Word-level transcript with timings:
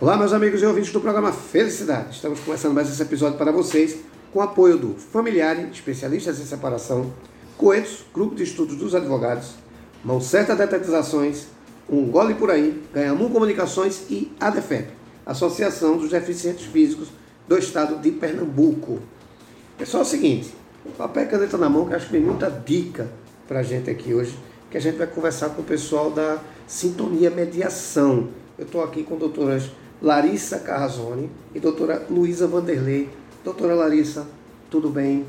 Olá, 0.00 0.16
meus 0.16 0.32
amigos 0.32 0.60
e 0.60 0.66
ouvintes 0.66 0.92
do 0.92 1.00
programa 1.00 1.30
Felicidade. 1.30 2.16
Estamos 2.16 2.40
começando 2.40 2.74
mais 2.74 2.90
esse 2.90 3.00
episódio 3.00 3.38
para 3.38 3.52
vocês 3.52 3.96
com 4.32 4.40
o 4.40 4.42
apoio 4.42 4.76
do 4.76 4.94
Familiare, 4.96 5.68
especialistas 5.72 6.40
em 6.40 6.44
separação, 6.44 7.12
Coetos, 7.56 8.04
Grupo 8.12 8.34
de 8.34 8.42
Estudos 8.42 8.74
dos 8.74 8.92
Advogados, 8.92 9.52
Mão 10.04 10.20
Certa 10.20 10.56
Detetizações, 10.56 11.46
Um 11.88 12.10
Gole 12.10 12.34
Por 12.34 12.50
Aí, 12.50 12.82
Ganhamu 12.92 13.30
Comunicações 13.30 14.06
e 14.10 14.32
ADEFEP, 14.40 14.88
Associação 15.24 15.96
dos 15.96 16.10
Deficientes 16.10 16.66
Físicos 16.66 17.08
do 17.46 17.56
Estado 17.56 17.96
de 18.02 18.10
Pernambuco. 18.10 18.98
Pessoal, 19.78 20.02
é 20.02 20.06
o 20.06 20.08
seguinte, 20.08 20.52
papel 20.98 21.22
e 21.22 21.26
caneta 21.26 21.56
na 21.56 21.70
mão, 21.70 21.86
que 21.86 21.94
acho 21.94 22.06
que 22.06 22.12
tem 22.12 22.20
muita 22.20 22.50
dica 22.50 23.08
para 23.46 23.60
a 23.60 23.62
gente 23.62 23.88
aqui 23.88 24.12
hoje, 24.12 24.36
que 24.72 24.76
a 24.76 24.80
gente 24.80 24.98
vai 24.98 25.06
conversar 25.06 25.50
com 25.50 25.62
o 25.62 25.64
pessoal 25.64 26.10
da 26.10 26.40
Sintonia 26.66 27.30
Mediação. 27.30 28.28
Eu 28.58 28.66
estou 28.66 28.82
aqui 28.82 29.04
com 29.04 29.16
doutoras 29.16 29.70
Larissa 30.04 30.58
Carrazone 30.58 31.30
e 31.54 31.58
doutora 31.58 32.04
Luísa 32.10 32.46
Vanderlei. 32.46 33.08
Doutora 33.42 33.74
Larissa, 33.74 34.26
tudo 34.70 34.90
bem? 34.90 35.24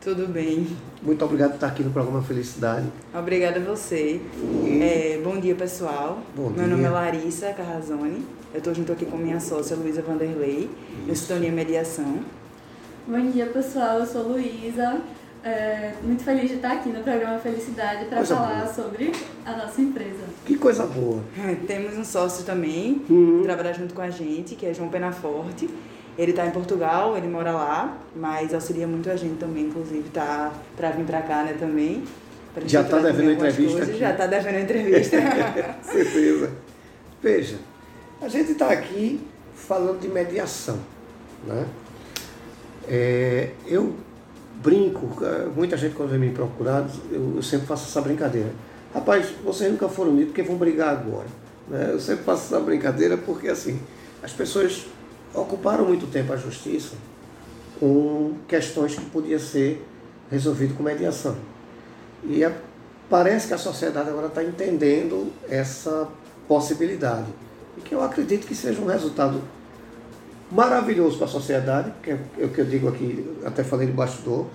Tudo 0.00 0.26
bem. 0.26 0.66
Muito 1.00 1.24
obrigado 1.24 1.50
por 1.50 1.54
estar 1.54 1.68
aqui 1.68 1.84
no 1.84 1.92
programa 1.92 2.20
Felicidade. 2.20 2.88
Obrigada 3.14 3.60
a 3.60 3.62
você. 3.62 4.20
E... 4.64 4.80
É, 4.82 5.20
bom 5.22 5.38
dia, 5.38 5.54
pessoal. 5.54 6.18
Bom 6.34 6.50
Meu 6.50 6.54
dia. 6.54 6.66
nome 6.66 6.82
é 6.82 6.90
Larissa 6.90 7.52
Carrazone. 7.52 8.26
Eu 8.52 8.58
estou 8.58 8.74
junto 8.74 8.90
aqui 8.90 9.06
com 9.06 9.16
minha 9.16 9.38
sócia 9.38 9.76
Luísa 9.76 10.02
Vanderlei, 10.02 10.68
no 11.06 11.14
Sintonia 11.14 11.52
Mediação. 11.52 12.18
Bom 13.06 13.30
dia, 13.30 13.46
pessoal. 13.46 14.00
Eu 14.00 14.06
sou 14.06 14.24
Luísa. 14.24 15.00
É, 15.42 15.92
muito 16.02 16.22
feliz 16.22 16.50
de 16.50 16.56
estar 16.56 16.72
aqui 16.72 16.90
no 16.90 17.02
programa 17.02 17.38
Felicidade 17.38 18.04
para 18.06 18.24
falar 18.24 18.62
boa. 18.64 18.74
sobre 18.74 19.10
a 19.44 19.56
nossa 19.56 19.80
empresa. 19.80 20.24
Que 20.44 20.56
coisa 20.56 20.84
boa. 20.86 21.22
Temos 21.66 21.96
um 21.96 22.04
sócio 22.04 22.44
também, 22.44 23.02
Uhum. 23.08 23.38
que 23.40 23.44
trabalha 23.44 23.72
junto 23.72 23.94
com 23.94 24.02
a 24.02 24.10
gente, 24.10 24.54
que 24.54 24.66
é 24.66 24.74
João 24.74 24.90
Penaforte. 24.90 25.68
Ele 26.18 26.32
está 26.32 26.44
em 26.46 26.50
Portugal, 26.50 27.16
ele 27.16 27.26
mora 27.28 27.52
lá, 27.52 27.96
mas 28.14 28.52
auxilia 28.52 28.86
muito 28.86 29.08
a 29.08 29.16
gente 29.16 29.38
também, 29.38 29.64
inclusive 29.66 30.10
tá 30.10 30.52
para 30.76 30.90
vir 30.90 31.04
para 31.06 31.22
cá, 31.22 31.42
né, 31.44 31.56
também. 31.58 32.04
Pra 32.52 32.60
gente 32.62 32.72
Já 32.72 32.82
tá 32.82 32.88
trazer 32.98 33.12
devendo 33.12 33.32
entrevista 33.32 33.72
coisas, 33.72 33.88
aqui. 33.88 33.98
Já 33.98 34.10
está 34.10 34.26
devendo 34.26 34.58
entrevista. 34.58 35.16
Certeza. 35.82 36.50
Veja, 37.22 37.56
a 38.20 38.28
gente 38.28 38.52
está 38.52 38.70
aqui 38.70 39.20
falando 39.54 40.00
de 40.00 40.08
mediação. 40.08 40.78
Né? 41.46 41.64
É, 42.88 43.50
eu 43.66 43.94
brinco, 44.62 45.24
eh, 45.24 45.48
muita 45.54 45.76
gente 45.76 45.94
quando 45.94 46.10
vem 46.10 46.18
me 46.18 46.30
procurar, 46.30 46.86
eu, 47.10 47.42
sempre 47.42 47.66
faço 47.66 47.88
essa 47.88 48.00
brincadeira. 48.00 48.50
Rapaz, 48.94 49.26
vocês 49.44 49.70
nunca 49.70 49.88
foram 49.88 50.10
unidos 50.10 50.28
porque 50.28 50.42
vão 50.42 50.56
brigar 50.56 50.90
agora. 50.90 51.26
Né? 51.68 51.90
Eu 51.92 52.00
sempre 52.00 52.24
faço 52.24 52.46
essa 52.46 52.60
brincadeira 52.60 53.16
porque 53.16 53.48
assim, 53.48 53.80
as 54.22 54.32
pessoas 54.32 54.86
ocuparam 55.34 55.84
muito 55.84 56.06
tempo 56.06 56.32
a 56.32 56.36
justiça 56.36 56.94
com 57.78 58.34
questões 58.46 58.94
que 58.94 59.04
podiam 59.06 59.38
ser 59.38 59.86
resolvidas 60.30 60.76
com 60.76 60.82
mediação. 60.82 61.36
E 62.24 62.44
é- 62.44 62.54
parece 63.08 63.48
que 63.48 63.54
a 63.54 63.58
sociedade 63.58 64.10
agora 64.10 64.26
está 64.26 64.44
entendendo 64.44 65.32
essa 65.48 66.08
possibilidade. 66.46 67.26
E 67.78 67.80
que 67.80 67.94
eu 67.94 68.02
acredito 68.02 68.46
que 68.46 68.54
seja 68.54 68.80
um 68.82 68.86
resultado 68.86 69.40
maravilhoso 70.50 71.16
para 71.16 71.26
a 71.26 71.30
sociedade, 71.30 71.92
que 72.02 72.10
é 72.10 72.18
o 72.38 72.48
que 72.48 72.60
eu 72.60 72.64
digo 72.64 72.88
aqui, 72.88 73.24
até 73.44 73.62
falei 73.62 73.86
de 73.86 73.92
bastidor, 73.92 74.46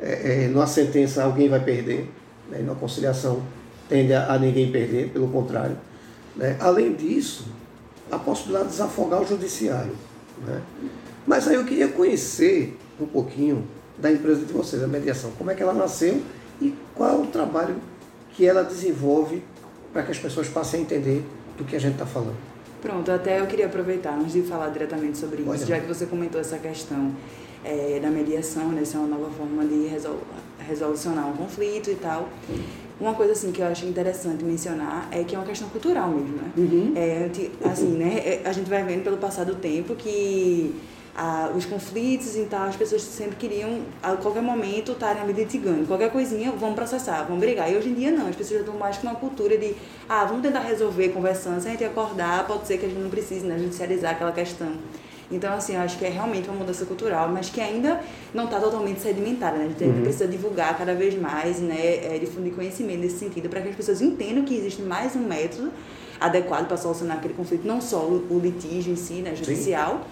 é, 0.00 0.44
é, 0.44 0.48
numa 0.48 0.66
sentença 0.66 1.22
alguém 1.22 1.48
vai 1.48 1.60
perder, 1.60 2.10
né, 2.50 2.58
e 2.60 2.62
na 2.62 2.74
conciliação 2.74 3.42
tende 3.88 4.12
a, 4.12 4.32
a 4.32 4.38
ninguém 4.38 4.72
perder, 4.72 5.10
pelo 5.10 5.28
contrário. 5.28 5.76
né. 6.34 6.56
Além 6.60 6.94
disso, 6.94 7.46
a 8.10 8.18
possibilidade 8.18 8.66
de 8.66 8.72
desafogar 8.72 9.22
o 9.22 9.26
judiciário. 9.26 9.92
né. 10.46 10.60
Mas 11.26 11.46
aí 11.46 11.54
eu 11.54 11.64
queria 11.64 11.88
conhecer 11.88 12.76
um 13.00 13.06
pouquinho 13.06 13.66
da 13.98 14.10
empresa 14.10 14.44
de 14.44 14.52
vocês, 14.52 14.82
a 14.82 14.88
mediação, 14.88 15.30
como 15.38 15.50
é 15.50 15.54
que 15.54 15.62
ela 15.62 15.74
nasceu 15.74 16.20
e 16.60 16.74
qual 16.94 17.20
o 17.20 17.26
trabalho 17.26 17.76
que 18.30 18.46
ela 18.46 18.62
desenvolve 18.64 19.42
para 19.92 20.02
que 20.02 20.10
as 20.10 20.18
pessoas 20.18 20.48
passem 20.48 20.80
a 20.80 20.82
entender 20.82 21.24
do 21.56 21.64
que 21.64 21.76
a 21.76 21.78
gente 21.78 21.92
está 21.92 22.06
falando. 22.06 22.51
Pronto, 22.82 23.10
até 23.12 23.40
eu 23.40 23.46
queria 23.46 23.66
aproveitar, 23.66 24.18
antes 24.18 24.32
de 24.32 24.42
falar 24.42 24.68
diretamente 24.70 25.16
sobre 25.16 25.42
Pode 25.42 25.58
isso, 25.58 25.66
já 25.66 25.78
que 25.78 25.86
você 25.86 26.04
comentou 26.04 26.40
essa 26.40 26.58
questão 26.58 27.12
eh, 27.64 28.00
da 28.02 28.10
mediação, 28.10 28.70
né, 28.70 28.84
ser 28.84 28.96
uma 28.96 29.06
nova 29.06 29.30
forma 29.30 29.64
de 29.64 29.86
resol 29.86 30.18
resolucionar 30.58 31.28
um 31.28 31.32
conflito 31.32 31.90
e 31.90 31.94
tal. 31.96 32.28
Uma 33.00 33.14
coisa 33.14 33.32
assim 33.32 33.50
que 33.50 33.60
eu 33.60 33.66
acho 33.66 33.84
interessante 33.86 34.44
mencionar 34.44 35.08
é 35.10 35.24
que 35.24 35.34
é 35.34 35.38
uma 35.38 35.46
questão 35.46 35.68
cultural 35.68 36.08
mesmo, 36.08 36.36
né? 36.36 36.52
Uhum. 36.56 36.92
É, 36.94 37.28
assim, 37.68 37.88
né, 37.88 38.18
é, 38.18 38.42
a 38.44 38.52
gente 38.52 38.68
vai 38.68 38.82
vendo 38.84 39.02
pelo 39.02 39.16
passar 39.16 39.44
do 39.44 39.56
tempo 39.56 39.94
que 39.94 40.74
ah, 41.16 41.50
os 41.54 41.64
conflitos 41.66 42.36
e 42.36 42.44
tal, 42.44 42.68
as 42.68 42.76
pessoas 42.76 43.02
sempre 43.02 43.36
queriam, 43.36 43.80
a 44.02 44.16
qualquer 44.16 44.42
momento, 44.42 44.92
estarem 44.92 45.22
ali 45.22 45.32
litigando. 45.32 45.86
Qualquer 45.86 46.10
coisinha, 46.10 46.52
vamos 46.52 46.74
processar, 46.74 47.24
vamos 47.24 47.40
brigar. 47.40 47.70
E 47.70 47.76
hoje 47.76 47.90
em 47.90 47.94
dia 47.94 48.10
não, 48.10 48.28
as 48.28 48.36
pessoas 48.36 48.60
já 48.60 48.64
estão 48.64 48.78
mais 48.78 48.96
com 48.98 49.06
uma 49.06 49.16
cultura 49.16 49.56
de, 49.58 49.74
ah, 50.08 50.24
vamos 50.24 50.42
tentar 50.42 50.60
resolver 50.60 51.10
conversando, 51.10 51.60
se 51.60 51.68
a 51.68 51.70
gente 51.72 51.84
acordar, 51.84 52.46
pode 52.46 52.66
ser 52.66 52.78
que 52.78 52.86
a 52.86 52.88
gente 52.88 53.00
não 53.00 53.10
precise 53.10 53.44
né, 53.46 53.58
judicializar 53.58 54.12
aquela 54.12 54.32
questão. 54.32 54.72
Então, 55.30 55.54
assim, 55.54 55.74
eu 55.74 55.80
acho 55.80 55.98
que 55.98 56.04
é 56.04 56.10
realmente 56.10 56.46
uma 56.50 56.58
mudança 56.58 56.84
cultural, 56.84 57.26
mas 57.30 57.48
que 57.48 57.58
ainda 57.58 58.00
não 58.34 58.44
está 58.44 58.60
totalmente 58.60 59.00
sedimentada, 59.00 59.56
né? 59.56 59.64
A 59.64 59.68
gente 59.68 59.82
Uhum. 59.84 60.02
precisa 60.02 60.26
divulgar 60.28 60.76
cada 60.76 60.94
vez 60.94 61.18
mais, 61.18 61.58
né? 61.58 61.76
É, 62.14 62.18
difundir 62.20 62.52
conhecimento 62.52 62.98
nesse 63.00 63.18
sentido, 63.18 63.48
para 63.48 63.62
que 63.62 63.68
as 63.70 63.74
pessoas 63.74 64.02
entendam 64.02 64.44
que 64.44 64.54
existe 64.54 64.82
mais 64.82 65.16
um 65.16 65.20
método 65.26 65.72
adequado 66.20 66.66
para 66.68 66.76
solucionar 66.76 67.16
aquele 67.16 67.32
conflito, 67.32 67.66
não 67.66 67.80
só 67.80 68.00
o, 68.00 68.26
o 68.30 68.38
litígio 68.38 68.92
em 68.92 68.96
si, 68.96 69.14
né? 69.22 69.34
Judicial, 69.34 70.02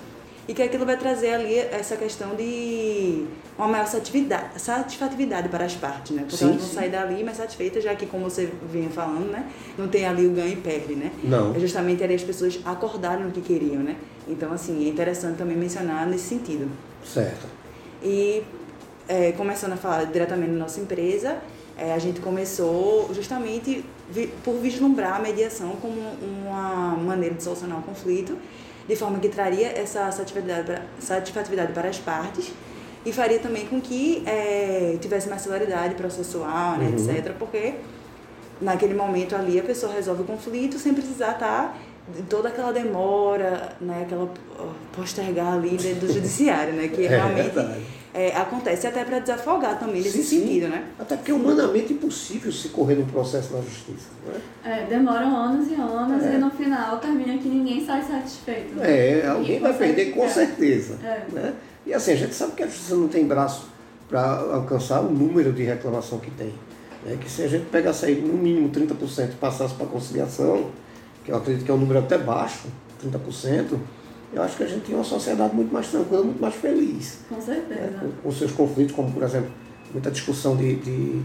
e 0.49 0.55
que 0.55 0.63
aquilo 0.63 0.85
vai 0.85 0.97
trazer 0.97 1.35
ali 1.35 1.57
essa 1.59 1.97
questão 1.97 2.35
de 2.35 3.25
uma 3.57 3.69
maior 3.69 3.87
satisfatividade, 3.87 5.49
para 5.49 5.65
as 5.65 5.75
partes, 5.75 6.13
né? 6.13 6.23
Porque 6.23 6.37
Sim, 6.37 6.47
elas 6.47 6.57
vão 6.59 6.69
sim. 6.69 6.75
sair 6.75 6.91
dali 6.91 7.23
mais 7.23 7.37
satisfeitas, 7.37 7.85
já 7.85 7.95
que, 7.95 8.07
como 8.07 8.25
você 8.25 8.51
vinha 8.73 8.89
falando, 8.91 9.31
né? 9.31 9.49
Não 9.79 9.87
tem 9.89 10.07
ali 10.07 10.27
o 10.27 10.31
ganho 10.31 10.53
e 10.53 10.57
perde, 10.57 10.95
né? 10.95 11.11
Não. 11.23 11.55
É 11.55 11.59
justamente 11.61 12.03
ali 12.03 12.15
as 12.15 12.23
pessoas 12.23 12.59
acordarem 12.65 13.25
no 13.25 13.31
que 13.31 13.41
queriam, 13.41 13.83
né? 13.83 13.97
Então, 14.27 14.53
assim, 14.53 14.87
é 14.87 14.89
interessante 14.89 15.37
também 15.37 15.57
mencionar 15.57 16.07
nesse 16.07 16.25
sentido. 16.29 16.69
Certo. 17.05 17.47
E 18.03 18.43
é, 19.09 19.33
começando 19.33 19.73
a 19.73 19.77
falar 19.77 20.05
diretamente 20.05 20.53
da 20.53 20.59
nossa 20.59 20.81
empresa, 20.81 21.37
é, 21.77 21.93
a 21.93 21.99
gente 21.99 22.21
começou 22.21 23.11
justamente 23.15 23.85
vi- 24.11 24.33
por 24.45 24.55
vislumbrar 24.59 25.17
a 25.17 25.19
mediação 25.21 25.71
como 25.81 26.01
uma 26.23 26.97
maneira 26.97 27.35
de 27.35 27.43
solucionar 27.43 27.79
o 27.79 27.83
conflito, 27.83 28.37
de 28.91 28.97
forma 28.97 29.19
que 29.21 29.29
traria 29.29 29.69
essa 29.69 30.11
satisfatividade 30.11 30.65
para, 30.67 30.83
satisfatividade 30.99 31.73
para 31.73 31.89
as 31.89 31.99
partes 31.99 32.53
e 33.07 33.13
faria 33.13 33.39
também 33.39 33.65
com 33.67 33.81
que 33.81 34.23
é, 34.27 34.99
tivesse 35.01 35.29
mais 35.29 35.43
celeridade 35.43 35.95
processual, 35.95 36.77
né, 36.77 36.87
Uhum. 36.87 37.11
etc. 37.17 37.33
Porque 37.39 37.75
naquele 38.61 38.95
momento 38.95 39.35
ali 39.37 39.59
a 39.59 39.63
pessoa 39.63 39.93
resolve 39.93 40.23
o 40.23 40.25
conflito 40.25 40.77
sem 40.79 40.93
precisar 40.93 41.33
estar 41.33 41.79
de 42.17 42.23
toda 42.23 42.49
aquela 42.49 42.73
demora, 42.73 43.77
né, 43.81 44.03
aquela 44.05 44.29
postergar 44.97 45.53
ali 45.55 45.77
do 45.95 46.07
judiciário, 46.13 46.73
né, 46.75 46.89
que 46.89 47.05
É 47.07 47.09
realmente 47.09 47.51
verdade. 47.51 47.81
É, 48.13 48.35
acontece 48.37 48.87
até 48.87 49.05
para 49.05 49.21
desafogar 49.21 49.79
também 49.79 50.03
nesse 50.03 50.19
Sim, 50.19 50.25
sim. 50.25 50.41
sentido, 50.41 50.69
né? 50.69 50.85
Até 50.99 51.17
porque 51.17 51.31
é 51.31 51.35
humanamente 51.35 51.93
impossível 51.93 52.51
se 52.51 52.69
correr 52.71 52.97
num 52.97 53.07
processo 53.07 53.53
na 53.55 53.61
justiça. 53.63 54.09
Né? 54.27 54.41
É, 54.65 54.87
demoram 54.87 55.37
anos 55.37 55.71
e 55.71 55.75
anos 55.75 56.25
É. 56.25 56.35
e 56.35 56.39
no 56.39 56.51
final 56.51 56.99
termina 56.99 57.39
que 57.39 57.49
ninguém 57.49 57.85
sai 57.87 58.03
satisfeito. 58.03 58.75
né? 58.75 59.21
É, 59.21 59.27
alguém 59.29 59.61
vai 59.61 59.73
perder 59.73 60.07
com 60.13 60.29
certeza. 60.29 60.99
É. 61.05 61.23
Né? 61.33 61.53
E 61.87 61.95
assim, 61.95 62.13
a 62.13 62.17
gente 62.17 62.35
sabe 62.35 62.53
que 62.53 62.63
a 62.63 62.67
justiça 62.67 62.95
não 62.97 63.07
tem 63.09 63.27
braço 63.27 63.69
para 64.09 64.39
alcançar 64.55 65.01
o 65.01 65.11
número 65.11 65.53
de 65.53 65.63
reclamação 65.63 66.19
que 66.19 66.31
tem. 66.33 66.53
Né? 67.07 67.17
Que 67.21 67.31
se 67.31 67.43
a 67.43 67.49
gente 67.49 67.67
pegasse 67.67 68.07
aí 68.07 68.21
no 68.21 68.35
mínimo 68.35 68.69
30% 68.71 69.31
e 69.31 69.35
passasse 69.37 69.75
para 69.75 69.87
conciliação, 69.87 70.67
que 71.25 71.31
eu 71.31 71.37
acredito 71.37 71.65
que 71.65 71.71
é 71.71 71.75
um 71.75 71.79
número 71.79 72.01
até 72.01 72.19
baixo, 72.19 72.67
30%, 73.05 73.79
eu 74.33 74.43
acho 74.43 74.57
que 74.57 74.63
a 74.63 74.67
gente 74.67 74.85
tinha 74.85 74.97
uma 74.97 75.05
sociedade 75.05 75.55
muito 75.55 75.73
mais 75.73 75.89
tranquila, 75.89 76.25
muito 76.25 76.41
mais 76.41 76.55
feliz. 76.55 77.19
Com 77.29 77.37
né, 77.37 77.41
certeza. 77.41 77.99
com, 77.99 78.11
com 78.23 78.33
seus 78.33 78.53
conflitos, 78.53 78.95
como 78.95 79.11
por 79.13 79.23
exemplo, 79.23 79.51
muita 79.93 80.11
discussão 80.11 80.57
de, 80.57 80.77
de, 80.77 81.23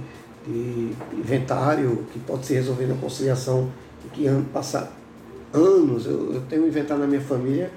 de 0.48 0.92
inventário 1.14 2.06
que 2.12 2.20
pode 2.20 2.46
ser 2.46 2.56
resolvido 2.56 2.90
na 2.90 3.02
conciliação 3.02 3.70
que 4.14 4.28
an, 4.28 4.44
passar 4.54 4.92
anos, 5.54 6.06
eu, 6.06 6.34
eu 6.34 6.42
tenho 6.50 6.64
um 6.64 6.68
inventário 6.68 7.02
na 7.02 7.08
minha 7.08 7.22
família 7.22 7.72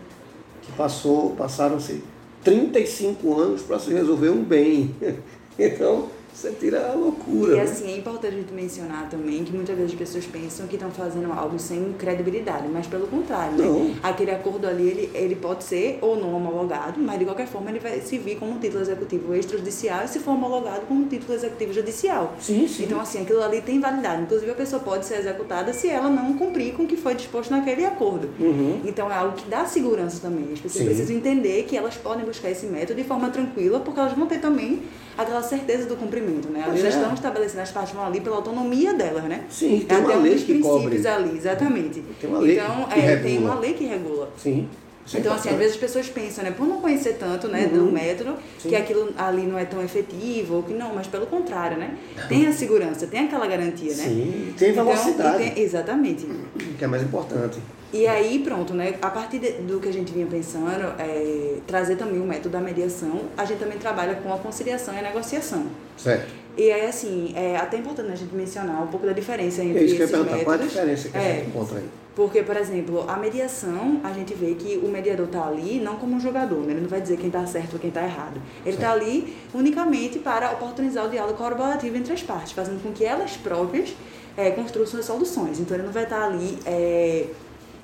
que 0.62 0.72
passou, 0.72 1.30
passaram-se 1.36 2.02
35 2.44 3.38
anos 3.38 3.62
para 3.62 3.78
se 3.78 3.92
resolver 3.92 4.30
um 4.30 4.42
bem. 4.42 4.94
Então, 5.60 6.06
Você 6.38 6.52
tira 6.52 6.92
a 6.92 6.94
loucura. 6.94 7.54
E 7.54 7.56
né? 7.56 7.62
assim, 7.62 7.92
é 7.92 7.96
importante 7.96 8.32
a 8.32 8.38
gente 8.38 8.52
mencionar 8.52 9.10
também 9.10 9.42
que 9.42 9.52
muitas 9.52 9.76
vezes 9.76 9.90
as 9.90 9.98
pessoas 9.98 10.24
pensam 10.24 10.68
que 10.68 10.76
estão 10.76 10.88
fazendo 10.88 11.32
algo 11.32 11.58
sem 11.58 11.92
credibilidade, 11.94 12.68
mas 12.68 12.86
pelo 12.86 13.08
contrário, 13.08 13.56
né? 13.56 13.98
Aquele 14.00 14.30
acordo 14.30 14.68
ali, 14.68 14.86
ele, 14.86 15.10
ele 15.14 15.34
pode 15.34 15.64
ser 15.64 15.98
ou 16.00 16.16
não 16.16 16.32
homologado, 16.32 17.00
mas 17.00 17.18
de 17.18 17.24
qualquer 17.24 17.48
forma 17.48 17.70
ele 17.70 17.80
vai 17.80 18.00
se 18.02 18.18
vir 18.18 18.38
como 18.38 18.52
um 18.52 18.58
título 18.60 18.80
executivo 18.80 19.34
extrajudicial 19.34 20.04
e 20.04 20.08
se 20.08 20.20
for 20.20 20.30
homologado 20.30 20.82
como 20.86 21.00
um 21.00 21.08
título 21.08 21.34
executivo 21.34 21.72
judicial. 21.72 22.36
Sim, 22.38 22.68
sim. 22.68 22.84
Então, 22.84 23.00
assim, 23.00 23.22
aquilo 23.22 23.42
ali 23.42 23.60
tem 23.60 23.80
validade. 23.80 24.22
Inclusive, 24.22 24.52
a 24.52 24.54
pessoa 24.54 24.80
pode 24.80 25.06
ser 25.06 25.18
executada 25.18 25.72
se 25.72 25.88
ela 25.88 26.08
não 26.08 26.34
cumprir 26.34 26.72
com 26.74 26.84
o 26.84 26.86
que 26.86 26.96
foi 26.96 27.16
disposto 27.16 27.50
naquele 27.50 27.84
acordo. 27.84 28.30
Uhum. 28.38 28.80
Então, 28.84 29.10
é 29.10 29.14
algo 29.14 29.34
que 29.34 29.50
dá 29.50 29.64
segurança 29.64 30.20
também. 30.22 30.52
As 30.52 30.60
pessoas 30.60 30.84
Sim. 30.84 30.84
precisam 30.84 31.16
entender 31.16 31.64
que 31.64 31.76
elas 31.76 31.96
podem 31.96 32.24
buscar 32.24 32.48
esse 32.48 32.66
método 32.66 33.02
de 33.02 33.08
forma 33.08 33.28
tranquila, 33.28 33.80
porque 33.80 33.98
elas 33.98 34.12
vão 34.12 34.28
ter 34.28 34.38
também 34.38 34.84
aquela 35.18 35.42
certeza 35.42 35.86
do 35.86 35.96
cumprimento, 35.96 36.27
né? 36.50 36.64
Elas 36.66 36.84
é. 36.84 36.88
estão 36.88 37.14
estabelecendo, 37.14 37.62
as 37.62 37.70
partes 37.70 37.94
vão 37.94 38.06
ali 38.06 38.20
pela 38.20 38.36
autonomia 38.36 38.92
delas, 38.94 39.24
né? 39.24 39.44
Sim, 39.48 39.82
É 39.82 39.84
tem 39.84 39.98
uma 39.98 40.08
até 40.08 40.16
um 40.18 40.22
lei 40.22 40.34
dos 40.34 40.42
que 40.44 40.52
princípios 40.54 40.82
cobre. 40.82 41.08
ali, 41.08 41.36
exatamente. 41.36 42.00
Tem 42.20 42.30
uma 42.30 42.38
lei 42.38 42.58
então, 42.58 42.84
que- 42.84 42.94
que 42.94 43.00
é, 43.00 43.16
tem 43.16 43.38
uma 43.38 43.54
lei 43.54 43.72
que 43.74 43.84
regula. 43.84 44.30
Sim. 44.36 44.68
Isso 45.06 45.16
é 45.16 45.20
Então, 45.20 45.32
assim, 45.34 45.48
às 45.48 45.56
vezes 45.56 45.72
as 45.72 45.80
pessoas 45.80 46.06
pensam, 46.10 46.44
né, 46.44 46.50
por 46.50 46.66
não 46.66 46.82
conhecer 46.82 47.14
tanto, 47.18 47.48
né, 47.48 47.66
Uhum. 47.72 47.86
do 47.86 47.92
método, 47.92 48.36
Sim. 48.58 48.68
que 48.68 48.76
aquilo 48.76 49.08
ali 49.16 49.46
não 49.46 49.58
é 49.58 49.64
tão 49.64 49.82
efetivo, 49.82 50.56
ou 50.56 50.62
que 50.62 50.74
não, 50.74 50.94
mas 50.94 51.06
pelo 51.06 51.26
contrário, 51.26 51.78
né? 51.78 51.96
Tem 52.28 52.46
a 52.46 52.52
segurança, 52.52 53.06
tem 53.06 53.20
aquela 53.20 53.46
garantia, 53.46 53.88
né? 53.94 54.04
Sim, 54.04 54.52
tem 54.58 54.70
Então, 54.72 54.84
velocidade, 54.84 55.42
e 55.44 55.50
tem- 55.52 55.62
exatamente. 55.64 56.28
que 56.76 56.84
é 56.84 56.86
mais 56.86 57.02
importante. 57.02 57.58
E 57.92 58.06
aí, 58.06 58.40
pronto, 58.40 58.74
né? 58.74 58.94
A 59.00 59.08
partir 59.10 59.38
de- 59.38 59.52
do 59.62 59.80
que 59.80 59.88
a 59.88 59.92
gente 59.92 60.12
vinha 60.12 60.26
pensando, 60.26 60.92
é, 60.98 61.56
trazer 61.66 61.96
também 61.96 62.20
o 62.20 62.24
método 62.24 62.50
da 62.50 62.60
mediação, 62.60 63.22
a 63.36 63.44
gente 63.46 63.58
também 63.58 63.78
trabalha 63.78 64.16
com 64.16 64.32
a 64.32 64.36
conciliação 64.36 64.94
e 64.94 64.98
a 64.98 65.02
negociação. 65.02 65.64
Certo. 65.96 66.26
E 66.56 66.70
aí, 66.70 66.86
assim, 66.86 67.32
é 67.34 67.56
até 67.56 67.78
importante 67.78 68.12
a 68.12 68.16
gente 68.16 68.34
mencionar 68.34 68.82
um 68.82 68.88
pouco 68.88 69.06
da 69.06 69.12
diferença 69.12 69.62
entre 69.62 69.78
É 69.78 69.82
eu 69.82 69.86
ia 69.88 69.94
esses 69.94 70.10
perguntar. 70.10 70.30
Qual 70.38 70.40
a 70.40 70.58
métodos. 70.58 70.68
diferença 70.72 71.08
que 71.08 71.16
a 71.16 71.22
É. 71.22 71.34
gente 71.36 71.46
encontra 71.48 71.78
aí? 71.78 71.84
Porque, 72.14 72.42
por 72.42 72.56
exemplo, 72.56 73.04
a 73.08 73.16
mediação, 73.16 74.00
a 74.02 74.12
gente 74.12 74.34
vê 74.34 74.54
que 74.54 74.76
o 74.84 74.88
mediador 74.88 75.26
está 75.26 75.46
ali 75.46 75.78
não 75.80 75.96
como 75.96 76.16
um 76.16 76.20
jogador, 76.20 76.58
né? 76.58 76.72
ele 76.72 76.80
não 76.80 76.88
vai 76.88 77.00
dizer 77.00 77.16
quem 77.16 77.28
está 77.28 77.46
certo 77.46 77.74
ou 77.74 77.78
quem 77.78 77.88
está 77.88 78.02
errado. 78.02 78.42
Ele 78.66 78.74
está 78.74 78.90
ali 78.92 79.34
unicamente 79.54 80.18
para 80.18 80.50
oportunizar 80.50 81.06
o 81.06 81.08
diálogo 81.08 81.38
colaborativo 81.38 81.96
entre 81.96 82.12
as 82.12 82.22
partes, 82.22 82.52
fazendo 82.52 82.82
com 82.82 82.92
que 82.92 83.04
elas 83.04 83.36
próprias 83.36 83.94
eh, 84.36 84.50
construam 84.50 84.86
suas 84.86 85.04
soluções. 85.04 85.60
Então, 85.60 85.76
ele 85.76 85.86
não 85.86 85.92
vai 85.92 86.02
estar 86.02 86.24
ali 86.24 86.58
eh, 86.66 87.26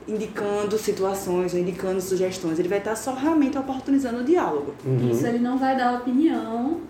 indicando 0.07 0.79
situações 0.79 1.55
ou 1.55 1.61
indicando 1.61 2.01
sugestões, 2.01 2.59
ele 2.59 2.69
vai 2.69 2.79
estar 2.79 2.97
só 2.97 3.15
realmente 3.15 3.57
oportunizando 3.57 4.21
o 4.21 4.25
diálogo. 4.25 4.75
Uhum. 4.85 5.11
Isso 5.11 5.27
ele 5.27 5.39
não 5.39 5.59
vai 5.59 5.77
dar 5.77 5.95
opinião 5.95 6.81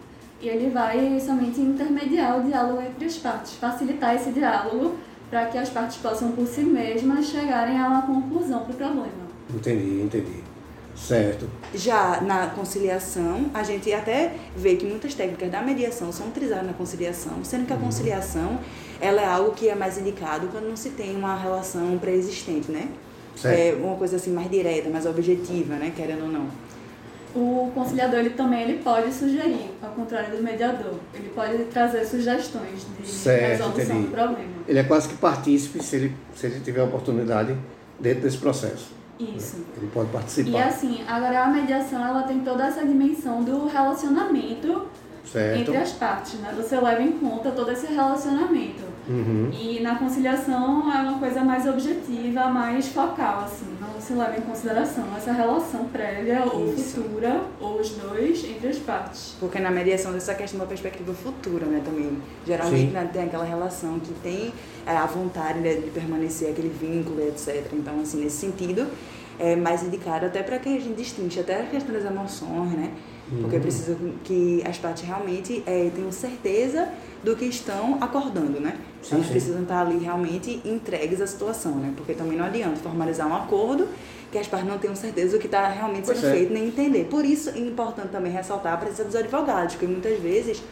e 0.41 0.49
ele 0.49 0.71
vai 0.71 1.19
somente 1.21 1.61
intermediar 1.61 2.39
o 2.39 2.43
diálogo 2.43 2.83
entre 2.83 3.07
as 3.07 3.17
partes, 3.17 3.55
facilitar 3.55 4.15
esse 4.15 4.31
diálogo 4.31 4.97
para 5.31 5.47
que 5.47 5.59
as 5.59 5.71
partes 5.71 5.97
possam 5.97 6.33
por 6.33 6.47
si 6.47 6.61
mesmas 6.61 7.27
chegarem 7.27 7.79
a 7.79 7.89
uma 7.89 8.03
conclusão 8.03 8.61
para 8.61 8.73
o 8.73 8.77
problema. 8.77 9.25
Entendi, 9.53 10.03
entendi. 10.03 10.45
Certo. 10.97 11.49
Já 11.75 12.21
na 12.21 12.47
conciliação, 12.49 13.47
a 13.53 13.63
gente 13.63 13.93
até 13.93 14.37
vê 14.57 14.77
que 14.77 14.87
muitas 14.87 15.15
técnicas 15.15 15.51
da 15.51 15.61
mediação 15.61 16.13
são 16.13 16.29
utilizadas 16.29 16.67
na 16.67 16.73
conciliação, 16.73 17.43
sendo 17.43 17.67
que 17.67 17.73
a 17.73 17.77
conciliação 17.77 18.61
ela 19.01 19.21
é 19.21 19.27
algo 19.27 19.53
que 19.53 19.69
é 19.69 19.75
mais 19.75 19.99
indicado 19.99 20.49
quando 20.49 20.69
não 20.69 20.77
se 20.77 20.91
tem 20.91 21.15
uma 21.17 21.37
relação 21.37 21.97
pré-existente, 21.99 22.71
né? 22.71 22.89
Certo. 23.37 23.59
É 23.59 23.75
uma 23.85 23.97
coisa 23.97 24.17
assim 24.17 24.31
mais 24.33 24.51
direta, 24.51 24.89
mais 24.89 25.07
objetiva, 25.07 25.75
né? 25.75 25.93
Querendo 25.95 26.23
ou 26.23 26.29
não. 26.29 26.47
O 27.35 27.73
conciliador 27.75 28.21
ele 28.21 28.31
também 28.31 28.63
ele 28.63 28.79
pode 28.79 29.13
sugerir, 29.13 29.69
ao 29.83 29.91
contrário 29.91 30.37
do 30.37 30.41
mediador, 30.43 30.95
ele 31.13 31.31
pode 31.35 31.65
trazer 31.65 32.05
sugestões 32.05 32.87
de 33.01 33.09
Certo, 33.09 33.51
resolução 33.51 33.83
entendi. 33.97 34.07
do 34.07 34.11
problema. 34.13 34.49
Ele 34.69 34.79
é 34.79 34.85
quase 34.85 35.09
que 35.09 35.17
partícipe 35.17 35.83
se 35.83 35.97
ele, 35.97 36.15
se 36.37 36.47
ele 36.47 36.61
tiver 36.61 36.81
a 36.81 36.85
oportunidade 36.85 37.57
dentro 37.99 38.21
desse 38.23 38.37
processo. 38.39 38.93
Isso. 39.19 39.65
Ele 39.77 39.91
pode 39.93 40.11
E 40.11 40.13
participar. 40.13 40.65
assim, 40.69 41.03
agora 41.09 41.43
a 41.45 41.49
mediação 41.49 42.07
ela 42.07 42.23
tem 42.23 42.39
toda 42.41 42.67
essa 42.69 42.85
dimensão 42.87 43.43
do 43.43 43.67
relacionamento 43.67 44.87
Certo. 45.25 45.59
entre 45.61 45.77
as 45.77 45.91
partes, 45.91 46.35
né? 46.35 46.55
Você 46.57 46.77
leva 46.79 47.03
em 47.03 47.13
conta 47.19 47.51
todo 47.51 47.69
esse 47.73 47.89
relacionamento. 47.89 48.84
Uhum. 49.09 49.51
E 49.53 49.81
na 49.81 49.97
conciliação 49.97 50.93
é 50.93 51.03
uma 51.03 51.19
coisa 51.19 51.45
mais 51.45 51.67
objetiva, 51.67 52.47
mais 52.49 52.89
focal, 52.89 53.45
assim, 53.45 53.67
não 53.81 54.01
se 54.01 54.15
leva 54.15 54.37
em 54.37 54.41
consideração 54.41 55.05
essa 55.17 55.33
relação 55.33 55.85
prévia 55.87 56.43
ou 56.45 56.73
Isso. 56.75 57.03
futura, 57.03 57.43
ou 57.61 57.81
os 57.81 57.91
dois, 57.91 58.45
entre 58.45 58.69
as 58.69 58.79
partes. 58.79 59.37
Porque 59.39 59.59
na 59.59 59.71
mediação 59.71 60.15
essa 60.17 60.35
questão 60.35 60.59
da 60.59 60.67
perspectiva 60.67 61.13
futura, 61.13 61.67
né, 61.67 61.83
também. 61.85 62.19
Geralmente 62.47 62.93
né, 62.93 63.09
tem 63.13 63.25
aquela 63.25 63.45
relação 63.45 63.99
que 64.01 64.13
tem 64.15 64.53
é, 64.87 64.97
a 64.97 65.07
vontade 65.07 65.59
né, 65.61 65.75
de 65.75 65.91
permanecer 65.91 66.51
aquele 66.51 66.69
vínculo, 66.69 67.21
etc. 67.21 67.73
Então, 67.73 68.01
assim, 68.01 68.23
nesse 68.23 68.37
sentido, 68.37 68.87
é 69.39 69.57
mais 69.57 69.83
indicado 69.83 70.27
até 70.27 70.43
para 70.43 70.59
que 70.59 70.69
a 70.69 70.81
gente 70.81 70.95
destrinche 70.95 71.41
até 71.41 71.61
a 71.61 71.67
questão 71.67 71.95
das 71.95 72.05
emoções, 72.05 72.73
né? 72.73 72.93
Porque 73.41 73.57
Uhum. 73.57 73.63
precisa 73.63 73.97
que 74.23 74.63
as 74.67 74.77
partes 74.77 75.03
realmente 75.03 75.63
é, 75.67 75.91
tenham 75.95 76.13
certeza 76.13 76.89
do 77.23 77.35
que 77.35 77.47
estão 77.47 77.97
acordando, 78.01 78.61
né? 78.61 78.77
Sim, 79.03 79.15
Elas 79.15 79.27
sim. 79.27 79.33
precisam 79.33 79.63
estar 79.63 79.81
ali 79.81 79.99
realmente 79.99 80.61
entregues 80.65 81.21
à 81.23 81.27
situação, 81.27 81.73
né? 81.77 81.93
Porque 81.97 82.13
também 82.13 82.37
não 82.37 82.45
adianta 82.45 82.77
formalizar 82.77 83.27
um 83.27 83.35
acordo 83.35 83.89
que 84.31 84.37
as 84.39 84.47
partes 84.47 84.69
não 84.69 84.79
tenham 84.79 84.95
certeza 84.97 85.37
do 85.37 85.41
que 85.41 85.47
está 85.47 85.69
realmente 85.69 86.05
Pois 86.05 86.19
sendo 86.19 86.31
é. 86.31 86.37
feito, 86.37 86.53
nem 86.53 86.67
entender. 86.67 87.05
Por 87.05 87.25
isso 87.25 87.49
é 87.51 87.59
importante 87.59 88.09
também 88.09 88.31
ressaltar 88.31 88.75
a 88.75 88.77
presença 88.77 89.05
dos 89.05 89.17
advogados, 89.17 89.75
porque 89.75 89.87
muitas 89.87 90.19
vezes 90.21 90.63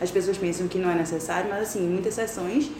as 0.00 0.10
pessoas 0.10 0.36
pensam 0.36 0.66
que 0.68 0.76
não 0.78 0.90
é 0.90 0.94
necessário, 0.94 1.48
mas 1.48 1.62
assim, 1.62 1.84
em 1.86 1.88
muitas 1.88 2.12
sessões 2.14 2.70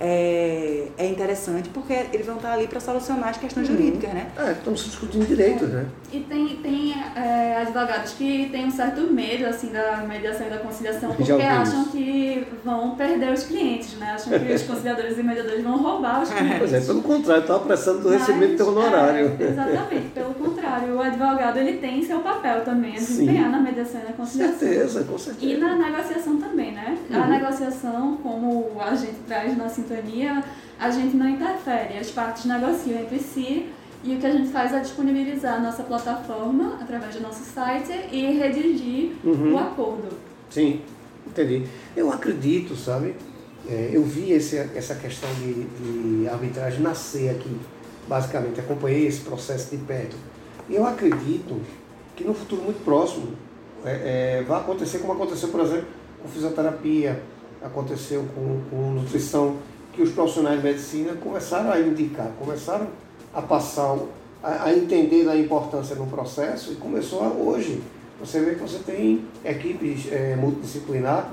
é, 0.00 0.88
é 0.98 1.06
interessante 1.06 1.68
porque 1.70 1.92
eles 2.12 2.26
vão 2.26 2.36
estar 2.36 2.52
ali 2.52 2.66
para 2.66 2.80
solucionar 2.80 3.30
as 3.30 3.36
questões 3.38 3.68
Uhum. 3.68 3.76
jurídicas, 3.76 4.12
né? 4.14 4.26
É, 4.36 4.52
estamos 4.52 4.84
discutindo 4.84 5.26
direitos, 5.26 5.68
né? 5.68 5.86
E 6.12 6.20
tem, 6.20 6.48
tem 6.56 6.94
é, 7.16 7.56
advogados 7.62 8.12
que 8.12 8.48
têm 8.50 8.66
um 8.66 8.70
certo 8.70 9.00
medo 9.12 9.46
assim 9.46 9.68
da 9.72 9.98
mediação 10.06 10.46
e 10.46 10.50
da 10.50 10.58
conciliação 10.58 11.12
porque 11.12 11.32
acham 11.32 11.82
isso. 11.82 11.90
que 11.92 12.46
vão 12.64 12.94
perder 12.96 13.32
os 13.32 13.44
clientes, 13.44 13.94
né? 13.98 14.12
Acham 14.14 14.38
que 14.38 14.52
os 14.52 14.62
conciliadores 14.62 15.18
e 15.18 15.22
mediadores 15.22 15.62
vão 15.62 15.76
roubar 15.78 16.22
os 16.22 16.30
clientes. 16.30 16.58
Pois 16.58 16.72
é, 16.72 16.80
pelo 16.80 17.02
contrário, 17.02 17.42
está 17.42 17.56
apressando 17.56 18.00
do 18.00 18.08
recebimento 18.10 18.52
do 18.52 18.56
teu 18.56 18.66
Mas, 18.66 18.76
honorário. 18.76 19.36
é, 19.40 19.44
exatamente, 19.44 20.08
pelo 20.14 20.34
contrário, 20.34 20.94
o 20.94 21.00
advogado 21.00 21.58
ele 21.58 21.78
tem 21.78 22.02
seu 22.04 22.20
papel 22.20 22.64
também, 22.64 22.92
a 22.94 22.98
Sim. 23.00 23.04
desempenhar 23.06 23.50
na 23.50 23.58
mediação 23.60 24.00
e 24.00 24.04
na 24.04 24.12
conciliação. 24.12 24.58
certeza, 24.58 25.04
com 25.04 25.18
certeza. 25.18 25.52
E 25.52 25.56
na 25.58 25.74
negociação 25.76 26.36
também, 26.38 26.72
né? 26.72 26.96
A 27.12 27.18
Uhum. 27.18 27.26
negociação, 27.30 28.16
como 28.22 28.72
a 28.80 28.94
gente 28.94 29.16
traz 29.26 29.56
na 29.56 29.68
sintonia, 29.86 30.42
a 30.78 30.90
gente 30.90 31.16
não 31.16 31.28
interfere, 31.28 31.98
as 31.98 32.10
partes 32.10 32.44
negociam 32.44 33.00
entre 33.00 33.18
si 33.18 33.70
e 34.04 34.14
o 34.14 34.18
que 34.18 34.26
a 34.26 34.30
gente 34.30 34.50
faz 34.50 34.72
é 34.72 34.80
disponibilizar 34.80 35.54
a 35.54 35.60
nossa 35.60 35.82
plataforma 35.82 36.78
através 36.80 37.14
do 37.14 37.22
nosso 37.22 37.44
site 37.44 37.92
e 38.12 38.38
redigir 38.38 39.12
Uhum. 39.24 39.54
o 39.54 39.58
acordo. 39.58 40.08
Sim, 40.50 40.80
entendi. 41.26 41.64
Eu 41.96 42.12
acredito, 42.12 42.76
sabe? 42.76 43.14
é, 43.68 43.90
eu 43.92 44.02
vi 44.04 44.30
esse, 44.32 44.56
essa 44.56 44.94
questão 44.94 45.28
de, 45.34 45.64
de 45.64 46.28
arbitragem 46.28 46.80
nascer 46.80 47.30
aqui, 47.30 47.56
basicamente. 48.08 48.60
Acompanhei 48.60 49.06
esse 49.06 49.20
processo 49.20 49.70
de 49.70 49.82
perto. 49.82 50.16
E 50.68 50.74
eu 50.76 50.86
acredito 50.86 51.60
que 52.14 52.24
no 52.24 52.32
futuro 52.34 52.62
muito 52.62 52.84
próximo 52.84 53.28
é, 53.84 54.38
é, 54.40 54.42
vai 54.44 54.60
acontecer 54.60 54.98
como 54.98 55.12
aconteceu, 55.12 55.48
por 55.48 55.60
exemplo, 55.60 55.86
com 56.22 56.28
fisioterapia, 56.28 57.20
aconteceu 57.62 58.24
com, 58.34 58.60
com 58.70 58.92
nutrição, 58.92 59.56
que 59.96 60.02
os 60.02 60.10
profissionais 60.10 60.60
de 60.60 60.66
medicina 60.66 61.14
começaram 61.14 61.72
a 61.72 61.80
indicar, 61.80 62.30
começaram 62.38 62.86
a 63.34 63.40
passar, 63.40 63.96
a, 64.42 64.64
a 64.64 64.74
entender 64.76 65.24
da 65.24 65.34
importância 65.34 65.96
no 65.96 66.06
processo 66.06 66.72
e 66.72 66.76
começou 66.76 67.24
a, 67.24 67.28
hoje. 67.28 67.82
Você 68.20 68.40
vê 68.40 68.54
que 68.54 68.60
você 68.60 68.78
tem 68.78 69.24
equipes 69.44 70.10
é, 70.12 70.36
multidisciplinar 70.36 71.32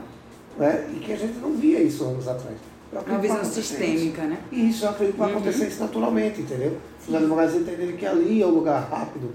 né, 0.58 0.90
e 0.96 1.00
que 1.00 1.12
a 1.12 1.16
gente 1.18 1.38
não 1.40 1.52
via 1.56 1.80
isso 1.82 2.04
anos 2.06 2.28
atrás. 2.28 2.56
Eu 2.92 3.02
Uma 3.02 3.18
visão 3.20 3.44
sistêmica, 3.44 4.24
né? 4.24 4.38
Isso. 4.52 4.66
Isso, 4.66 4.86
eu 4.86 4.90
acredito 4.92 5.14
que 5.16 5.20
vai 5.20 5.32
Uhum. 5.32 5.38
acontecer 5.38 5.68
isso 5.68 5.82
naturalmente, 5.82 6.42
entendeu? 6.42 6.78
Os 7.08 7.14
advogados 7.14 7.56
entenderem 7.56 7.98
que 7.98 8.06
ali 8.06 8.42
é 8.42 8.46
o 8.46 8.50
lugar 8.50 8.88
rápido, 8.90 9.32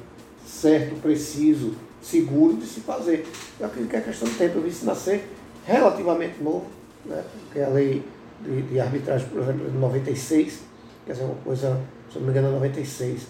certo, 0.47 0.95
preciso, 1.03 1.75
seguro 2.01 2.55
de 2.57 2.67
se 2.67 2.81
fazer. 2.81 3.27
Eu 3.59 3.67
acredito 3.67 3.91
que 3.91 3.97
é 3.97 4.01
questão 4.01 4.29
de 4.29 4.35
tempo. 4.37 4.59
Eu 4.59 4.63
vi 4.63 4.69
isso 4.69 4.87
nascer 4.87 5.29
relativamente 5.67 6.43
novo, 6.43 6.67
né? 7.05 7.23
porque 7.43 7.61
a 7.61 7.69
lei 7.69 8.03
de, 8.41 8.63
de 8.63 8.81
arbitragem, 8.81 9.29
por 9.29 9.43
exemplo, 9.43 9.67
é 9.67 9.71
de 9.71 9.79
96, 9.79 10.61
quer 11.07 11.13
dizer, 11.13 11.25
uma 11.25 11.35
coisa, 11.37 11.81
se 12.13 12.19
não 12.19 12.27
me 12.27 12.31
engano, 12.31 12.49
é 12.49 12.53
96. 12.53 13.27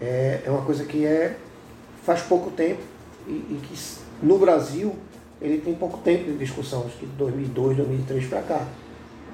É, 0.00 0.42
é 0.44 0.50
uma 0.50 0.62
coisa 0.62 0.84
que 0.84 1.04
é, 1.04 1.36
faz 2.04 2.22
pouco 2.22 2.50
tempo 2.50 2.80
e, 3.26 3.32
e 3.32 3.60
que 3.62 3.74
no 4.22 4.38
Brasil 4.38 4.94
ele 5.40 5.58
tem 5.58 5.74
pouco 5.74 5.98
tempo 5.98 6.24
de 6.24 6.36
discussão, 6.36 6.84
acho 6.86 6.98
que 6.98 7.06
de 7.06 7.12
2002, 7.12 7.76
2003 7.76 8.26
para 8.26 8.42
cá. 8.42 8.66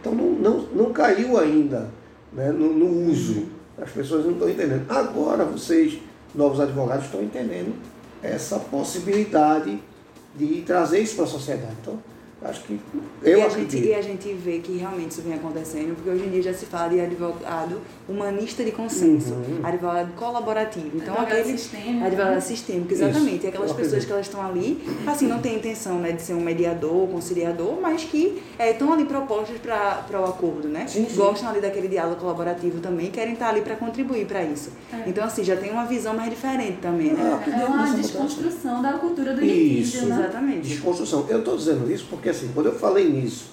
Então 0.01 0.15
não, 0.15 0.31
não, 0.33 0.59
não 0.75 0.93
caiu 0.93 1.39
ainda 1.39 1.91
né, 2.33 2.51
no, 2.51 2.73
no 2.73 3.09
uso. 3.11 3.47
As 3.81 3.91
pessoas 3.91 4.25
não 4.25 4.33
estão 4.33 4.49
entendendo. 4.49 4.85
Agora 4.91 5.45
vocês, 5.45 5.99
novos 6.35 6.61
advogados, 6.61 7.07
estão 7.07 7.23
entendendo 7.23 7.75
essa 8.23 8.59
possibilidade 8.59 9.79
de 10.37 10.63
trazer 10.63 11.01
isso 11.01 11.17
para 11.17 11.25
a 11.25 11.29
sociedade. 11.29 11.75
Então, 11.81 11.99
Acho 12.45 12.63
que 12.65 12.79
eu 13.23 13.39
e 13.39 13.43
a 13.43 13.47
acredito. 13.47 13.71
Gente, 13.73 13.87
e 13.89 13.95
a 13.95 14.03
gente 14.03 14.33
vê 14.35 14.59
que 14.59 14.77
realmente 14.77 15.13
isso 15.13 15.23
vem 15.23 15.33
acontecendo, 15.35 15.95
porque 15.95 16.11
hoje 16.11 16.25
em 16.27 16.31
dia 16.31 16.43
já 16.43 16.53
se 16.53 16.67
fala 16.67 16.91
de 16.91 17.01
advogado 17.01 17.81
humanista 18.07 18.63
de 18.63 18.71
consenso, 18.71 19.33
Uhum. 19.33 19.61
advogado 19.63 20.13
colaborativo. 20.15 20.91
Então, 20.95 21.15
Advogado 21.15 21.39
aquele 21.41 21.57
sistêmico, 21.59 22.05
advogado 22.05 22.35
né? 22.35 22.41
sistêmico, 22.41 22.93
exatamente. 22.93 23.37
Isso, 23.37 23.47
E 23.47 23.49
aquelas 23.49 23.71
eu 23.71 23.77
pessoas 23.77 24.05
acredito. 24.05 24.07
que 24.07 24.13
elas 24.13 24.27
estão 24.27 24.47
ali, 24.47 24.85
assim, 25.07 25.27
não 25.27 25.41
têm 25.41 25.57
intenção 25.57 25.99
né, 25.99 26.13
de 26.13 26.21
ser 26.21 26.35
um 26.35 26.41
mediador, 26.41 27.09
conciliador, 27.09 27.81
mas 27.81 28.05
que 28.05 28.43
estão 28.59 28.93
ali 28.93 29.07
propostas 29.07 29.57
para 29.59 30.21
o 30.21 30.25
acordo, 30.25 30.69
né? 30.69 30.87
Sim, 30.87 31.07
sim. 31.09 31.17
Gostam 31.17 31.49
ali 31.49 31.63
daquele 31.63 31.89
diálogo 31.89 32.21
colaborativo 32.21 32.79
também, 32.81 33.11
querem 33.11 33.33
estar 33.33 33.49
ali 33.49 33.63
para 33.63 33.77
contribuir 33.77 34.27
para 34.27 34.43
isso. 34.43 34.71
É. 34.93 35.09
Então, 35.09 35.25
assim, 35.25 35.43
já 35.43 35.57
tem 35.57 35.71
uma 35.71 35.87
visão 35.87 36.15
mais 36.15 36.29
diferente 36.29 36.77
também, 36.83 37.13
né? 37.15 37.23
Ah, 37.25 37.31
É 37.31 37.35
acredito 37.37 37.67
uma 37.73 37.87
desconstrução 37.95 38.83
da 38.83 38.93
cultura 38.95 39.33
do 39.33 39.43
Isso. 39.43 39.55
litígio, 39.97 40.07
né? 40.09 40.19
Exatamente. 40.21 40.69
Desconstrução. 40.69 41.25
Eu 41.31 41.39
estou 41.39 41.57
dizendo 41.57 41.91
isso 41.91 42.07
porque, 42.11 42.34
assim, 42.35 42.51
quando 42.55 42.67
eu 42.67 42.75
falei 42.75 43.09
nisso 43.09 43.51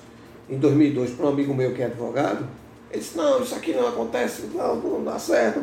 em 0.49 0.57
2002 0.57 1.11
para 1.11 1.25
um 1.25 1.29
amigo 1.29 1.53
meu 1.53 1.73
que 1.73 1.81
é 1.81 1.85
advogado, 1.85 2.45
ele 2.91 2.99
disse: 2.99 3.15
Não, 3.17 3.41
isso 3.41 3.55
aqui 3.55 3.73
não 3.73 3.87
acontece, 3.87 4.43
não, 4.53 4.75
não 4.75 5.03
dá 5.03 5.17
certo. 5.17 5.61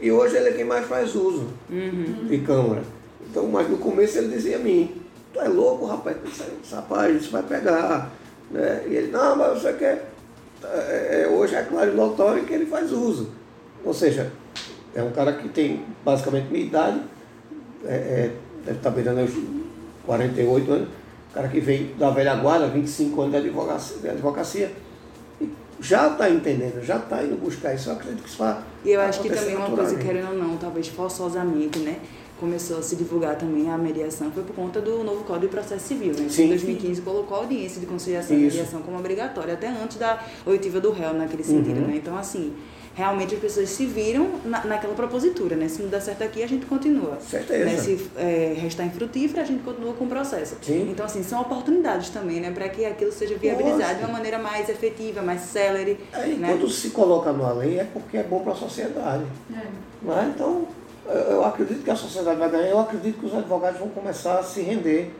E 0.00 0.10
hoje 0.10 0.36
ele 0.36 0.48
é 0.48 0.52
quem 0.52 0.64
mais 0.64 0.86
faz 0.86 1.14
uso 1.14 1.48
Uhum. 1.68 2.26
de 2.28 2.38
câmara. 2.38 2.82
Então, 3.28 3.46
mas 3.46 3.68
no 3.68 3.76
começo 3.78 4.18
ele 4.18 4.28
dizia 4.28 4.56
a 4.56 4.58
mim: 4.58 5.00
Tu 5.32 5.40
é 5.40 5.48
louco, 5.48 5.86
rapaz, 5.86 6.16
aí, 6.40 6.58
rapaz, 6.72 7.16
isso 7.22 7.30
vai 7.30 7.42
pegar. 7.42 8.10
Né? 8.50 8.84
E 8.88 8.94
ele: 8.94 9.10
Não, 9.12 9.36
mas 9.36 9.60
você 9.62 9.72
quer. 9.74 10.10
É, 10.62 11.22
é, 11.22 11.28
hoje 11.28 11.54
é 11.54 11.62
claro 11.62 11.90
e 11.90 11.94
notório 11.94 12.44
que 12.44 12.52
ele 12.52 12.66
faz 12.66 12.92
uso. 12.92 13.30
Ou 13.82 13.94
seja, 13.94 14.30
é 14.94 15.02
um 15.02 15.10
cara 15.10 15.32
que 15.32 15.48
tem 15.48 15.82
basicamente 16.04 16.50
minha 16.50 16.66
idade, 16.66 17.00
é, 17.86 17.94
é, 17.94 18.30
deve 18.66 18.76
estar 18.76 18.90
beirando 18.90 19.22
os 19.22 19.32
48 20.04 20.70
anos, 20.72 20.88
cara 21.34 21.48
que 21.48 21.60
veio 21.60 21.94
da 21.94 22.10
velha 22.10 22.34
guarda, 22.36 22.66
25 22.68 23.20
anos 23.20 23.32
de 23.32 23.48
advocacia, 23.48 23.96
de 23.98 24.08
advocacia 24.08 24.72
e 25.40 25.48
já 25.80 26.08
está 26.08 26.28
entendendo, 26.28 26.82
já 26.84 26.96
está 26.96 27.22
indo 27.22 27.36
buscar 27.36 27.74
isso. 27.74 27.88
Eu 27.88 27.94
acredito 27.94 28.22
que 28.22 28.28
isso 28.28 28.38
vai 28.38 28.58
E 28.84 28.90
eu 28.90 29.00
acho 29.00 29.20
que 29.20 29.28
também 29.30 29.56
uma 29.56 29.66
coisa, 29.66 29.82
naturalmente. 29.92 30.06
querendo 30.06 30.28
ou 30.30 30.34
não, 30.48 30.56
talvez 30.56 30.88
forçosamente, 30.88 31.78
né? 31.80 31.98
Começou 32.38 32.78
a 32.78 32.82
se 32.82 32.96
divulgar 32.96 33.36
também 33.36 33.70
a 33.70 33.76
mediação, 33.76 34.30
foi 34.32 34.42
por 34.42 34.54
conta 34.56 34.80
do 34.80 35.04
novo 35.04 35.24
Código 35.24 35.46
de 35.48 35.52
Processo 35.52 35.88
Civil, 35.88 36.14
né? 36.18 36.26
Sim. 36.30 36.44
Em 36.44 36.48
2015 36.48 37.02
colocou 37.02 37.36
a 37.36 37.40
audiência 37.40 37.78
de 37.78 37.86
conciliação 37.86 38.34
e 38.34 38.40
mediação 38.40 38.80
como 38.80 38.98
obrigatória, 38.98 39.52
até 39.52 39.68
antes 39.68 39.98
da 39.98 40.18
oitiva 40.46 40.80
do 40.80 40.90
réu 40.90 41.12
naquele 41.12 41.44
sentido, 41.44 41.80
Uhum. 41.82 41.86
né? 41.88 41.96
Então, 41.96 42.16
assim, 42.16 42.54
realmente 42.94 43.34
as 43.34 43.40
pessoas 43.40 43.68
se 43.70 43.86
viram 43.86 44.28
na, 44.44 44.64
naquela 44.64 44.94
propositura, 44.94 45.56
né? 45.56 45.68
Se 45.68 45.80
não 45.80 45.88
der 45.88 46.00
certo 46.02 46.22
aqui, 46.22 46.42
a 46.42 46.46
gente 46.46 46.66
continua. 46.66 47.18
Certeza. 47.20 47.64
Né? 47.64 47.76
Se 47.76 48.10
é, 48.16 48.54
restar 48.60 48.84
infrutífero, 48.86 49.40
a 49.40 49.44
gente 49.44 49.62
continua 49.62 49.94
com 49.94 50.04
o 50.04 50.08
processo. 50.08 50.56
Sim. 50.60 50.88
Então, 50.90 51.06
assim, 51.06 51.22
são 51.22 51.40
oportunidades 51.40 52.10
também, 52.10 52.40
né? 52.40 52.50
Para 52.50 52.68
que 52.68 52.84
aquilo 52.84 53.12
seja 53.12 53.36
viabilizado 53.36 53.80
Lógico. 53.82 53.98
de 53.98 54.04
uma 54.04 54.12
maneira 54.12 54.38
mais 54.38 54.68
efetiva, 54.68 55.22
mais 55.22 55.40
célere, 55.42 55.98
Aí, 56.12 56.34
né? 56.36 56.48
quando 56.48 56.68
se 56.68 56.90
coloca 56.90 57.32
numa 57.32 57.52
lei 57.52 57.78
é 57.78 57.84
porque 57.84 58.16
é 58.16 58.22
bom 58.22 58.40
para 58.40 58.52
a 58.52 58.56
sociedade. 58.56 59.24
É. 59.54 59.66
Não 60.02 60.20
é? 60.20 60.24
Então, 60.26 60.66
eu 61.08 61.44
acredito 61.44 61.82
que 61.82 61.90
a 61.90 61.96
sociedade 61.96 62.38
vai 62.38 62.50
ganhar, 62.50 62.68
eu 62.68 62.78
acredito 62.80 63.18
que 63.20 63.26
os 63.26 63.34
advogados 63.34 63.78
vão 63.80 63.88
começar 63.88 64.38
a 64.38 64.42
se 64.42 64.60
render, 64.62 65.12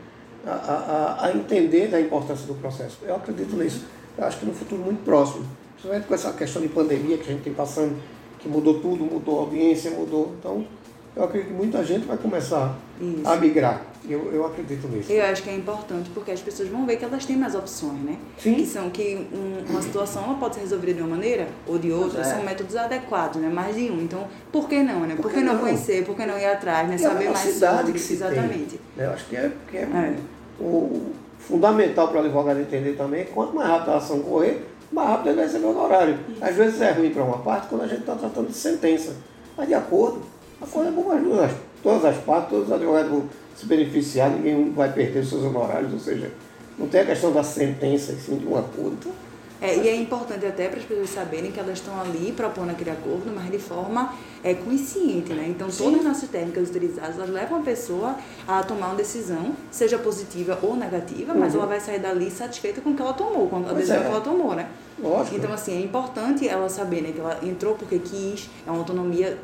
a, 0.45 0.51
a, 0.51 0.53
a- 0.53 1.25
a 1.27 1.31
entender 1.35 1.87
da 1.87 1.99
importância 1.99 2.45
do 2.47 2.55
processo. 2.55 2.97
Eu 3.03 3.15
acredito 3.15 3.55
nisso. 3.55 3.85
Eu 4.17 4.25
acho 4.25 4.39
que 4.39 4.45
no 4.45 4.53
futuro 4.53 4.81
muito 4.81 5.03
próximo, 5.03 5.45
principalmente 5.81 6.07
com 6.07 6.13
essa 6.13 6.31
questão 6.33 6.61
de 6.61 6.67
pandemia 6.69 7.17
que 7.17 7.23
a 7.23 7.33
gente 7.33 7.41
tem 7.43 7.53
passando, 7.53 7.95
que 8.39 8.47
mudou 8.47 8.79
tudo, 8.79 9.03
mudou 9.03 9.39
a 9.39 9.41
audiência, 9.43 9.89
mudou. 9.91 10.33
Então, 10.39 10.65
eu 11.15 11.23
acredito 11.23 11.49
que 11.49 11.53
muita 11.55 11.83
gente 11.83 12.05
vai 12.05 12.17
começar 12.17 12.77
Isso. 13.01 13.27
a 13.27 13.35
migrar. 13.35 13.81
Eu, 14.07 14.31
eu 14.31 14.45
acredito 14.45 14.87
nisso. 14.87 15.11
Eu 15.11 15.23
acho 15.25 15.43
que 15.43 15.49
é 15.49 15.55
importante 15.55 16.09
porque 16.11 16.31
as 16.31 16.39
pessoas 16.39 16.69
vão 16.69 16.85
ver 16.85 16.95
que 16.97 17.05
elas 17.05 17.23
têm 17.25 17.35
mais 17.37 17.53
opções, 17.53 17.99
né? 18.03 18.17
Sim. 18.39 18.55
Que 18.55 18.65
são 18.65 18.89
que 18.89 19.27
um- 19.31 19.63
uma 19.69 19.81
situação 19.81 20.23
ela 20.23 20.35
pode 20.35 20.55
ser 20.55 20.61
resolvida 20.61 20.93
de 20.95 21.01
uma 21.01 21.09
maneira 21.15 21.47
ou 21.67 21.77
de 21.77 21.91
outra, 21.91 22.21
é. 22.21 22.23
são 22.23 22.43
métodos 22.43 22.75
adequados, 22.75 23.39
né? 23.41 23.49
Mais 23.49 23.75
de 23.75 23.91
um. 23.91 24.01
Então, 24.01 24.27
por 24.51 24.67
que 24.67 24.81
não, 24.81 25.01
né? 25.01 25.15
Por, 25.15 25.23
Por 25.23 25.31
que 25.31 25.37
que 25.37 25.43
não, 25.43 25.53
não? 25.53 25.59
conhecer? 25.61 26.03
Por 26.05 26.15
que 26.15 26.25
não 26.25 26.37
ir 26.39 26.45
atrás, 26.45 26.87
né? 26.87 26.95
E 26.99 27.05
a 27.05 27.09
Saber 27.09 27.29
mais 27.29 27.39
sobre. 27.39 27.93
que 27.93 27.99
se 27.99 28.13
Exatamente. 28.13 28.79
tem. 28.95 29.05
Eu 29.05 29.11
acho 29.11 29.25
que 29.27 29.35
é, 29.35 29.51
que 29.69 29.77
é, 29.77 29.81
É. 29.81 30.15
O 30.59 31.11
fundamental 31.39 32.07
para 32.07 32.21
o 32.21 32.23
advogado 32.23 32.59
entender 32.59 32.93
também 32.93 33.21
é 33.21 33.25
quanto 33.25 33.53
mais 33.55 33.67
rápido 33.67 33.89
a 33.91 33.97
ação 33.97 34.19
correr, 34.21 34.63
mais 34.91 35.09
rápido 35.09 35.27
ele 35.27 35.35
vai 35.37 35.45
receber 35.45 35.65
o 35.65 35.83
horário. 35.83 36.19
Às 36.41 36.55
vezes 36.55 36.81
é 36.81 36.91
ruim 36.91 37.11
para 37.11 37.23
uma 37.23 37.37
parte 37.39 37.67
quando 37.67 37.83
a 37.83 37.87
gente 37.87 38.01
está 38.01 38.15
tratando 38.15 38.47
de 38.47 38.55
sentença. 38.55 39.15
Mas 39.57 39.67
de 39.67 39.73
acordo, 39.73 40.21
acordo 40.61 40.89
é 40.89 40.91
bom 40.91 41.03
para 41.03 41.15
as 41.15 41.23
duas, 41.23 41.51
todas 41.81 42.05
as 42.05 42.17
partes, 42.17 42.49
todos 42.49 42.67
os 42.67 42.73
advogados 42.73 43.09
vão 43.11 43.23
se 43.55 43.65
beneficiar, 43.65 44.29
ninguém 44.29 44.71
vai 44.71 44.91
perder 44.91 45.19
os 45.19 45.29
seus 45.29 45.43
honorários, 45.43 45.93
ou 45.93 45.99
seja, 45.99 46.31
não 46.77 46.87
tem 46.87 47.01
a 47.01 47.05
questão 47.05 47.31
da 47.31 47.43
sentença, 47.43 48.13
sim 48.13 48.37
de 48.37 48.47
um 48.47 48.57
acordo. 48.57 49.11
É, 49.61 49.77
e 49.77 49.87
é 49.87 49.95
importante 49.95 50.43
até 50.43 50.67
para 50.67 50.79
as 50.79 50.85
pessoas 50.85 51.11
saberem 51.11 51.51
que 51.51 51.59
elas 51.59 51.77
estão 51.77 51.99
ali 52.01 52.31
propondo 52.31 52.71
aquele 52.71 52.89
acordo, 52.89 53.31
mas 53.33 53.51
de 53.51 53.59
forma 53.59 54.13
é, 54.43 54.55
consciente, 54.55 55.33
né? 55.33 55.45
Então, 55.47 55.69
Sim. 55.69 55.83
todas 55.83 55.99
as 55.99 56.05
nossas 56.05 56.29
técnicas 56.29 56.69
utilizadas, 56.69 57.15
elas 57.15 57.29
levam 57.29 57.59
a 57.59 57.61
pessoa 57.61 58.15
a 58.47 58.63
tomar 58.63 58.87
uma 58.87 58.95
decisão, 58.95 59.55
seja 59.69 59.99
positiva 59.99 60.57
ou 60.63 60.75
negativa, 60.75 61.35
mas 61.35 61.53
Uhum. 61.53 61.59
ela 61.59 61.67
vai 61.67 61.79
sair 61.79 61.99
dali 61.99 62.31
satisfeita 62.31 62.81
com 62.81 62.89
o 62.89 62.95
que 62.95 63.01
ela 63.03 63.13
tomou, 63.13 63.47
com 63.47 63.57
a 63.57 63.73
decisão 63.73 63.97
é. 63.97 63.99
que 63.99 64.07
ela 64.07 64.21
tomou, 64.21 64.55
né? 64.55 64.67
Lógico. 64.97 65.35
Então, 65.35 65.53
assim, 65.53 65.77
é 65.77 65.81
importante 65.81 66.47
ela 66.47 66.67
saber, 66.67 67.01
né, 67.01 67.11
que 67.11 67.19
ela 67.19 67.39
entrou 67.43 67.75
porque 67.75 67.99
quis, 67.99 68.49
é 68.65 68.71
uma 68.71 68.79
autonomia 68.79 69.37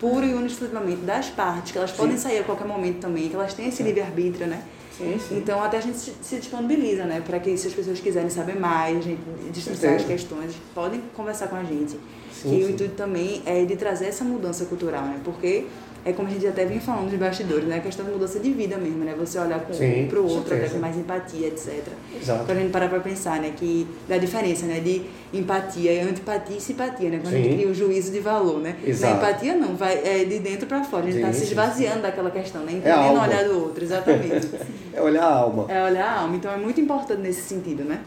pura 0.00 0.26
e 0.26 0.46
exclusivamente 0.46 1.02
das 1.02 1.28
partes, 1.28 1.72
que 1.72 1.78
elas 1.78 1.92
podem 1.92 2.16
sair 2.16 2.38
a 2.38 2.42
qualquer 2.42 2.66
momento 2.66 3.00
também, 3.00 3.28
que 3.28 3.34
elas 3.36 3.54
têm 3.54 3.68
esse 3.68 3.82
livre-arbítrio, 3.82 4.46
né? 4.46 4.62
Sim, 5.02 5.18
sim. 5.28 5.38
Então, 5.38 5.62
até 5.62 5.78
a 5.78 5.80
gente 5.80 5.98
se 5.98 6.36
disponibiliza, 6.36 7.04
né? 7.04 7.20
Para 7.20 7.38
que 7.40 7.56
se 7.56 7.66
as 7.66 7.74
pessoas 7.74 8.00
quiserem 8.00 8.30
saber 8.30 8.58
mais, 8.58 9.04
destrinçar 9.52 9.94
as 9.94 10.04
questões, 10.04 10.54
podem 10.74 11.00
conversar 11.14 11.48
com 11.48 11.56
a 11.56 11.64
gente. 11.64 11.98
Sim, 12.32 12.62
o 12.62 12.66
sim. 12.66 12.72
intuito 12.72 12.94
também 12.94 13.42
é 13.44 13.64
de 13.64 13.76
trazer 13.76 14.06
essa 14.06 14.24
mudança 14.24 14.64
cultural, 14.64 15.04
né? 15.04 15.20
Porque 15.24 15.66
é 16.04 16.12
como 16.12 16.26
a 16.28 16.30
gente 16.32 16.46
até 16.46 16.64
vem 16.64 16.80
falando 16.80 17.10
dos 17.10 17.18
bastidores, 17.18 17.64
né? 17.64 17.76
A 17.76 17.80
questão 17.80 18.04
de 18.04 18.10
mudança 18.10 18.40
de 18.40 18.52
vida 18.52 18.76
mesmo, 18.76 19.04
né? 19.04 19.14
Você 19.18 19.38
olhar 19.38 19.64
Sim, 19.72 20.04
um 20.04 20.08
para 20.08 20.20
o 20.20 20.28
outro, 20.28 20.54
até 20.54 20.68
com 20.68 20.78
mais 20.78 20.96
empatia, 20.96 21.46
etc. 21.46 21.84
Exato. 22.20 22.44
Pra 22.44 22.54
gente 22.56 22.72
parar 22.72 22.88
pra 22.88 22.98
pensar, 22.98 23.40
né? 23.40 23.52
Que 23.56 23.86
da 24.08 24.18
diferença, 24.18 24.66
né? 24.66 24.80
De 24.80 25.02
empatia, 25.32 26.04
antipatia 26.04 26.56
e 26.56 26.60
simpatia, 26.60 27.08
né? 27.08 27.20
Quando 27.22 27.34
a 27.34 27.36
Sim. 27.36 27.44
gente 27.44 27.54
cria 27.54 27.68
o 27.68 27.74
juízo 27.74 28.10
de 28.10 28.18
valor, 28.18 28.58
né? 28.58 28.76
Exato. 28.84 29.14
Na 29.14 29.20
empatia 29.20 29.54
não, 29.54 29.76
vai 29.76 29.94
é 30.04 30.24
de 30.24 30.40
dentro 30.40 30.66
pra 30.66 30.82
fora. 30.82 31.04
A 31.04 31.10
gente 31.10 31.20
Sim, 31.20 31.26
tá 31.26 31.32
se 31.32 31.44
esvaziando 31.44 31.96
sim. 31.96 32.02
daquela 32.02 32.30
questão, 32.32 32.62
né? 32.62 32.72
a 32.72 32.76
Entendendo 32.76 32.96
o 32.96 33.08
alma. 33.08 33.22
olhar 33.28 33.44
do 33.44 33.60
outro, 33.60 33.84
exatamente. 33.84 34.48
É 34.94 35.00
olhar 35.00 35.24
a 35.24 35.34
alma. 35.34 35.66
É 35.70 35.82
olhar 35.84 36.04
a 36.04 36.20
alma, 36.20 36.36
então 36.36 36.52
é 36.52 36.56
muito 36.58 36.78
importante 36.78 37.20
nesse 37.22 37.40
sentido, 37.42 37.82
né? 37.82 38.00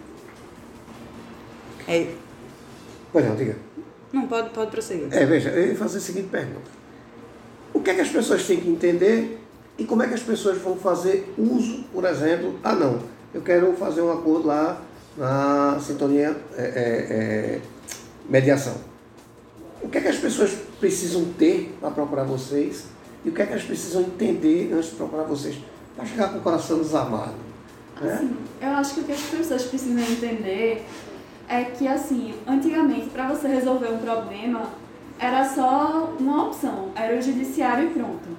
É, 1.87 2.07
Pois 3.11 3.25
não, 3.25 3.35
diga. 3.35 3.55
não, 4.13 4.27
pode, 4.27 4.49
pode 4.49 4.69
prosseguir. 4.69 5.07
É, 5.11 5.25
veja, 5.25 5.49
eu 5.49 5.69
ia 5.69 5.75
fazer 5.75 5.97
a 5.97 6.01
seguinte 6.01 6.27
pergunta. 6.27 6.69
O 7.75 7.81
que 7.81 7.89
é 7.89 7.93
que 7.93 8.01
as 8.01 8.09
pessoas 8.09 8.47
têm 8.47 8.61
que 8.61 8.69
entender 8.69 9.37
e 9.77 9.83
como 9.83 10.01
é 10.01 10.07
que 10.07 10.13
as 10.13 10.23
pessoas 10.23 10.57
vão 10.59 10.77
fazer 10.77 11.33
uso, 11.37 11.83
por 11.91 12.05
exemplo, 12.05 12.57
ah 12.63 12.73
não, 12.73 12.99
eu 13.33 13.41
quero 13.41 13.73
fazer 13.73 14.01
um 14.01 14.11
acordo 14.13 14.47
lá 14.47 14.81
na 15.17 15.77
sintonia 15.81 16.37
é, 16.55 16.61
é, 16.61 16.67
é, 16.69 17.61
mediação. 18.29 18.75
O 19.83 19.89
que 19.89 19.97
é 19.97 20.01
que 20.01 20.07
as 20.07 20.15
pessoas 20.15 20.51
precisam 20.79 21.25
ter 21.37 21.75
para 21.81 21.91
procurar 21.91 22.23
vocês 22.23 22.85
e 23.25 23.29
o 23.29 23.33
que 23.33 23.41
é 23.41 23.45
que 23.45 23.51
elas 23.51 23.65
precisam 23.65 24.03
entender 24.03 24.71
antes 24.73 24.91
de 24.91 24.95
procurar 24.95 25.23
vocês? 25.23 25.57
Para 25.97 26.05
chegar 26.05 26.29
com 26.29 26.37
o 26.37 26.41
coração 26.41 26.79
desarmado. 26.79 27.33
Né? 27.99 28.13
Assim, 28.13 28.37
eu 28.61 28.69
acho 28.69 28.93
que 28.93 28.99
o 29.01 29.03
que 29.03 29.11
as 29.11 29.21
pessoas 29.21 29.63
precisam 29.63 30.01
entender 30.01 30.85
é 31.49 31.63
que, 31.65 31.87
assim, 31.87 32.33
antigamente, 32.47 33.09
para 33.09 33.27
você 33.27 33.49
resolver 33.49 33.89
um 33.89 33.97
problema, 33.97 34.69
era 35.19 35.43
só 35.45 36.13
uma 36.19 36.45
opção, 36.45 36.89
era 36.95 37.17
o 37.17 37.21
judiciário 37.21 37.87
e 37.87 37.93
pronto. 37.93 38.35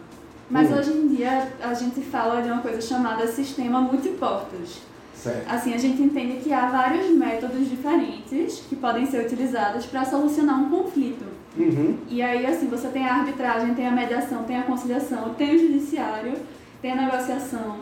Mas 0.48 0.70
Hum. 0.70 0.76
hoje 0.76 0.92
em 0.92 1.08
dia, 1.08 1.48
a 1.60 1.74
gente 1.74 2.00
fala 2.02 2.40
de 2.40 2.48
uma 2.50 2.60
coisa 2.62 2.80
chamada 2.80 3.26
sistema 3.26 3.80
multiportas. 3.80 4.80
Certo. 5.14 5.50
Assim, 5.50 5.74
a 5.74 5.78
gente 5.78 6.00
entende 6.00 6.38
que 6.38 6.52
há 6.52 6.66
vários 6.66 7.10
métodos 7.10 7.68
diferentes 7.68 8.62
que 8.68 8.76
podem 8.76 9.06
ser 9.06 9.24
utilizados 9.24 9.86
para 9.86 10.04
solucionar 10.04 10.60
um 10.60 10.70
conflito. 10.70 11.24
Uhum. 11.56 11.96
E 12.08 12.22
aí, 12.22 12.46
assim, 12.46 12.68
você 12.68 12.88
tem 12.88 13.04
a 13.04 13.14
arbitragem, 13.14 13.74
tem 13.74 13.88
a 13.88 13.90
mediação, 13.90 14.44
tem 14.44 14.58
a 14.58 14.62
conciliação, 14.62 15.34
tem 15.34 15.56
o 15.56 15.58
judiciário, 15.58 16.34
tem 16.80 16.92
a 16.92 16.96
negociação. 16.96 17.78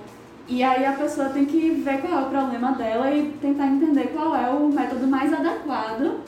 E 0.47 0.63
aí 0.63 0.85
a 0.87 0.93
pessoa 0.93 1.31
tem 1.31 1.45
que 1.45 1.71
ver 1.71 2.01
qual 2.01 2.21
é 2.21 2.23
o 2.27 2.31
problema 2.31 2.73
dela 2.73 3.11
e 3.11 3.31
tentar 3.41 3.67
entender 3.67 4.13
qual 4.15 4.37
é 4.37 4.49
o 4.51 4.69
método 4.69 5.07
mais 5.07 5.33
adequado 5.33 6.21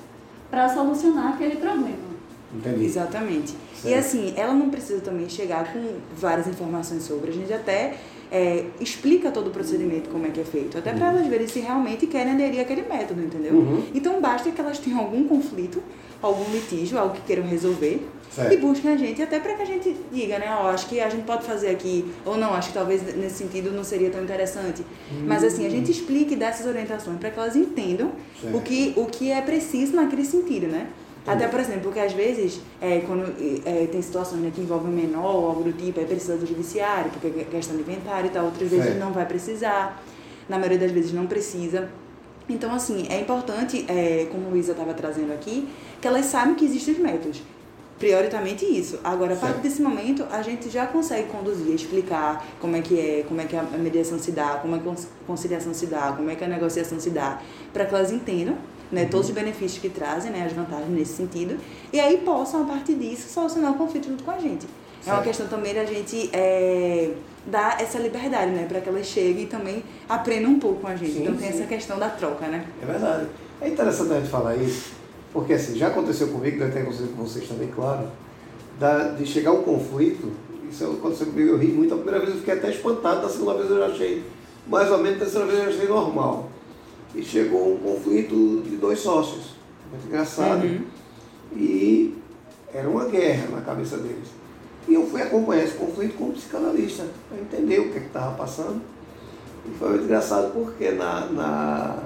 para 0.50 0.68
solucionar 0.68 1.35
aquele 1.35 1.56
problema. 1.56 2.05
Entendi. 2.55 2.85
Exatamente. 2.85 3.55
E 3.75 3.88
Certo. 3.88 3.99
assim, 3.99 4.35
ela 4.37 4.53
não 4.55 4.71
precisa 4.71 5.00
também 5.00 5.29
chegar 5.29 5.73
com 5.73 5.81
várias 6.17 6.47
informações 6.47 7.03
sobre. 7.03 7.31
A 7.31 7.35
gente 7.35 7.53
até 7.53 7.95
é, 8.31 8.65
explica 8.81 9.31
todo 9.31 9.49
o 9.49 9.50
procedimento, 9.50 10.09
como 10.11 10.26
é 10.26 10.31
que 10.31 10.41
é 10.41 10.45
feito. 10.45 10.79
Até 10.79 10.93
para 10.93 11.09
elas 11.09 11.26
verem 11.26 11.47
se 11.47 11.61
realmente 11.61 12.07
querem 12.07 12.33
aderir 12.33 12.61
àquele 12.61 12.83
método, 12.83 13.21
entendeu? 13.21 13.55
Uhum. 13.55 13.85
Então 13.95 14.21
basta 14.21 14.50
que 14.50 14.61
elas 14.61 14.79
tenham 14.79 15.00
algum 15.00 15.26
conflito, 15.26 15.83
algum 16.23 16.50
litígio, 16.50 16.99
algo 16.99 17.15
que 17.15 17.23
queiram 17.23 17.45
resolver. 17.45 18.07
Certo. 18.31 18.53
E 18.53 18.57
busquem 18.59 18.93
a 18.93 18.97
gente, 18.97 19.23
até 19.23 19.38
para 19.41 19.55
que 19.55 19.62
a 19.62 19.65
gente 19.65 19.97
diga, 20.12 20.38
né? 20.38 20.47
Ó, 20.61 20.69
acho 20.69 20.88
que 20.88 21.00
a 21.00 21.09
gente 21.09 21.25
pode 21.25 21.45
fazer 21.45 21.71
aqui, 21.71 22.05
ou 22.25 22.37
não, 22.37 22.53
acho 22.55 22.69
que 22.69 22.75
talvez 22.75 23.03
nesse 23.17 23.37
sentido 23.37 23.71
não 23.71 23.83
seria 23.85 24.11
tão 24.11 24.23
interessante. 24.23 24.85
Mas 25.25 25.43
assim, 25.43 25.65
a 25.65 25.71
gente 25.71 25.91
explica 25.91 26.35
e 26.35 26.37
dá 26.37 26.49
essas 26.49 26.67
orientações 26.67 27.19
para 27.19 27.31
que 27.31 27.38
elas 27.38 27.57
entendam 27.57 28.12
Certo. 28.41 28.57
o 28.57 28.61
que, 28.61 28.93
o 28.97 29.07
que 29.07 29.31
é 29.31 29.41
preciso 29.41 29.95
naquele 29.97 30.25
sentido, 30.25 30.67
né? 30.67 30.88
Até, 31.26 31.49
por 31.49 31.59
exemplo, 31.59 31.83
porque 31.83 31.99
às 31.99 32.12
vezes, 32.12 32.61
é, 32.80 33.00
quando 33.00 33.35
é, 33.64 33.87
tem 33.87 34.00
situações 34.00 34.40
né, 34.40 34.52
que 34.54 34.61
envolvem 34.61 34.92
menor 34.92 35.35
ou 35.35 35.49
algo 35.49 35.64
do 35.64 35.73
tipo, 35.73 35.99
aí 35.99 36.06
precisa 36.06 36.37
do 36.37 36.47
judiciário, 36.47 37.11
porque 37.11 37.40
é 37.40 37.45
questão 37.45 37.76
de 37.76 37.83
inventário 37.83 38.28
e 38.28 38.30
tal, 38.30 38.45
outras 38.45 38.71
vezes 38.71 38.87
Certo. 38.87 39.00
não 39.00 39.12
vai 39.12 39.26
precisar, 39.26 40.00
na 40.49 40.56
maioria 40.56 40.78
das 40.78 40.92
vezes 40.92 41.12
não 41.12 41.26
precisa. 41.26 41.88
Então, 42.49 42.73
assim, 42.73 43.06
é 43.11 43.21
importante, 43.21 43.85
é, 43.88 44.28
como 44.30 44.47
a 44.47 44.50
Luísa 44.50 44.71
estava 44.71 44.95
trazendo 44.95 45.33
aqui, 45.33 45.68
que 46.00 46.06
elas 46.06 46.26
saibam 46.26 46.54
que 46.54 46.64
existem 46.64 46.95
os 46.95 47.00
métodos. 47.00 47.42
Prioritamente 47.99 48.64
isso. 48.64 49.00
Agora, 49.02 49.33
a 49.33 49.37
partir 49.37 49.61
desse 49.61 49.80
momento, 49.80 50.25
a 50.30 50.42
gente 50.42 50.68
já 50.68 50.87
consegue 50.87 51.28
conduzir, 51.28 51.75
explicar 51.75 52.47
como 52.61 52.76
é 52.76 52.83
que 52.83 53.00
é, 53.00 53.25
como 53.26 53.40
é 53.40 53.47
que 53.47 53.56
a 53.56 53.62
mediação 53.62 54.18
se 54.18 54.33
dá, 54.33 54.59
como 54.61 54.76
é 54.76 54.78
que 54.78 54.88
a 54.88 54.95
conciliação 55.26 55.73
se 55.73 55.87
dá, 55.87 56.12
como 56.12 56.30
é 56.30 56.37
que 56.37 56.45
a 56.45 56.49
negociação 56.49 57.00
se 57.00 57.09
dá, 57.11 57.40
para 57.73 57.87
que 57.87 57.95
elas 57.95 58.12
entendam 58.12 58.56
né, 58.90 59.07
todos 59.07 59.28
os 59.28 59.35
benefícios 59.35 59.81
que 59.81 59.88
trazem, 59.88 60.31
né, 60.31 60.45
as 60.47 60.52
vantagens 60.52 60.88
nesse 60.90 61.14
sentido, 61.14 61.57
e 61.93 61.99
aí 61.99 62.19
possam, 62.19 62.62
a 62.62 62.66
partir 62.66 62.95
disso, 62.95 63.28
solucionar 63.28 63.73
o 63.73 63.75
conflito 63.75 64.09
junto 64.09 64.25
com 64.25 64.31
a 64.31 64.38
gente. 64.38 64.66
É 65.07 65.11
uma 65.11 65.16
Certo. 65.16 65.25
questão 65.25 65.47
também 65.49 65.75
da 65.75 65.85
gente 65.85 66.31
é, 66.33 67.12
dar 67.47 67.81
essa 67.81 67.99
liberdade, 67.99 68.50
né, 68.50 68.66
para 68.69 68.81
que 68.81 68.88
elas 68.88 69.07
cheguem 69.07 69.45
e 69.45 69.47
também 69.47 69.85
aprendam 70.09 70.52
um 70.52 70.59
pouco 70.59 70.81
com 70.81 70.88
a 70.88 70.97
gente. 70.97 71.12
Sim, 71.12 71.23
então 71.23 71.37
tem 71.37 71.52
sim. 71.52 71.59
essa 71.59 71.66
questão 71.66 71.99
da 71.99 72.09
troca, 72.09 72.47
né? 72.47 72.66
É 72.83 72.87
verdade. 72.87 73.26
É 73.61 73.69
interessante 73.69 74.12
a 74.12 74.21
gente 74.21 74.28
falar 74.28 74.57
isso, 74.57 74.93
porque 75.33 75.55
assim, 75.55 75.76
já 75.76 75.88
aconteceu 75.88 76.28
comigo, 76.28 76.59
deve 76.59 76.73
ter 76.73 76.81
acontecido 76.81 77.16
com 77.16 77.23
vocês 77.23 77.49
também, 77.49 77.69
claro, 77.69 78.09
da, 78.78 79.09
de 79.12 79.25
chegar 79.25 79.52
um 79.52 79.62
conflito, 79.62 80.33
isso 80.69 80.85
aconteceu 80.85 81.28
comigo, 81.28 81.50
eu 81.50 81.59
ri 81.59 81.69
muito, 81.69 81.95
a 81.95 81.97
primeira 81.97 82.21
vez 82.21 82.33
eu 82.33 82.38
fiquei 82.40 82.55
até 82.55 82.71
espantado, 82.71 83.23
da 83.23 83.28
segunda 83.28 83.55
vez 83.55 83.71
eu 83.71 83.78
já 83.78 83.87
achei, 83.87 84.25
mais 84.66 84.90
ou 84.90 84.99
menos, 84.99 85.19
da 85.19 85.25
terceira 85.25 85.47
vez 85.47 85.59
eu 85.59 85.64
já 85.66 85.71
achei 85.71 85.88
normal. 85.88 86.50
E 87.14 87.22
chegou 87.22 87.75
um 87.75 87.78
conflito 87.78 88.62
de 88.68 88.76
dois 88.76 88.98
sócios, 89.00 89.54
muito 89.90 90.06
engraçado, 90.06 90.64
Uhum. 90.64 90.84
e 91.54 92.14
era 92.75 92.88
uma 92.88 93.04
guerra 93.06 93.48
na 93.52 93.60
cabeça 93.62 93.96
deles. 93.98 94.28
E 94.88 94.94
eu 94.94 95.06
fui 95.06 95.22
acompanhar 95.22 95.64
esse 95.64 95.75
conflito 95.75 96.16
como 96.16 96.32
psicanalista, 96.32 97.06
para 97.28 97.38
entender 97.38 97.80
o 97.80 97.90
que 97.90 97.98
estava 97.98 98.36
passando. 98.36 98.80
E 99.64 99.75
foi 99.78 99.90
muito 99.90 100.04
engraçado 100.04 100.52
porque 100.52 100.90
na, 100.92 101.26
na, 101.26 102.02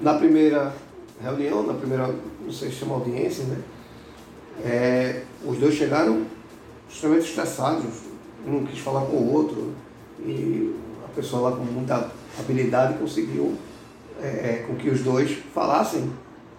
na 0.00 0.14
primeira 0.14 0.72
reunião, 1.20 1.62
na 1.62 1.74
primeira, 1.74 2.08
não 2.40 2.52
sei 2.52 2.70
se 2.70 2.76
chama 2.76 2.94
audiência, 2.94 3.44
né? 3.44 3.58
É, 4.64 5.22
os 5.44 5.58
dois 5.58 5.74
chegaram 5.74 6.22
extremamente 6.88 7.28
estressados, 7.28 7.84
um 8.46 8.64
quis 8.64 8.78
falar 8.78 9.02
com 9.06 9.16
o 9.16 9.32
outro, 9.32 9.72
e 10.20 10.74
a 11.04 11.08
pessoa 11.14 11.50
lá 11.50 11.56
com 11.56 11.64
muita 11.64 12.10
habilidade 12.38 12.98
conseguiu 12.98 13.56
é, 14.24 14.26
é, 14.26 14.64
com 14.66 14.74
que 14.74 14.88
os 14.88 15.00
dois 15.02 15.36
falassem 15.54 16.10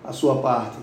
a 0.03 0.13
sua 0.13 0.39
parte. 0.39 0.77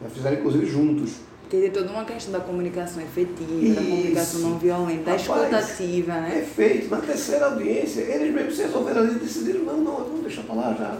Já 0.00 0.08
fizeram 0.08 0.36
inclusive 0.38 0.66
juntos. 0.66 1.14
Porque 1.42 1.56
tem 1.56 1.70
toda 1.70 1.90
uma 1.90 2.04
questão 2.04 2.32
da 2.32 2.40
comunicação 2.40 3.02
efetiva, 3.02 3.74
da 3.74 3.80
Isso. 3.80 3.90
comunicação 3.90 4.40
não 4.42 4.58
violenta, 4.58 5.02
da 5.04 5.16
Rapaz, 5.16 5.22
escutativa, 5.22 6.12
né? 6.12 6.30
Perfeito. 6.30 6.90
Na 6.90 6.98
terceira 6.98 7.46
audiência, 7.46 8.02
eles 8.02 8.32
mesmos 8.32 8.56
se 8.56 8.62
resolveram 8.62 9.00
ali 9.00 9.16
e 9.16 9.18
decidiram, 9.18 9.64
não, 9.64 9.78
não, 9.78 9.96
vamos 9.96 10.20
deixar 10.20 10.42
pra 10.42 10.54
lá, 10.54 10.76
já, 10.78 10.98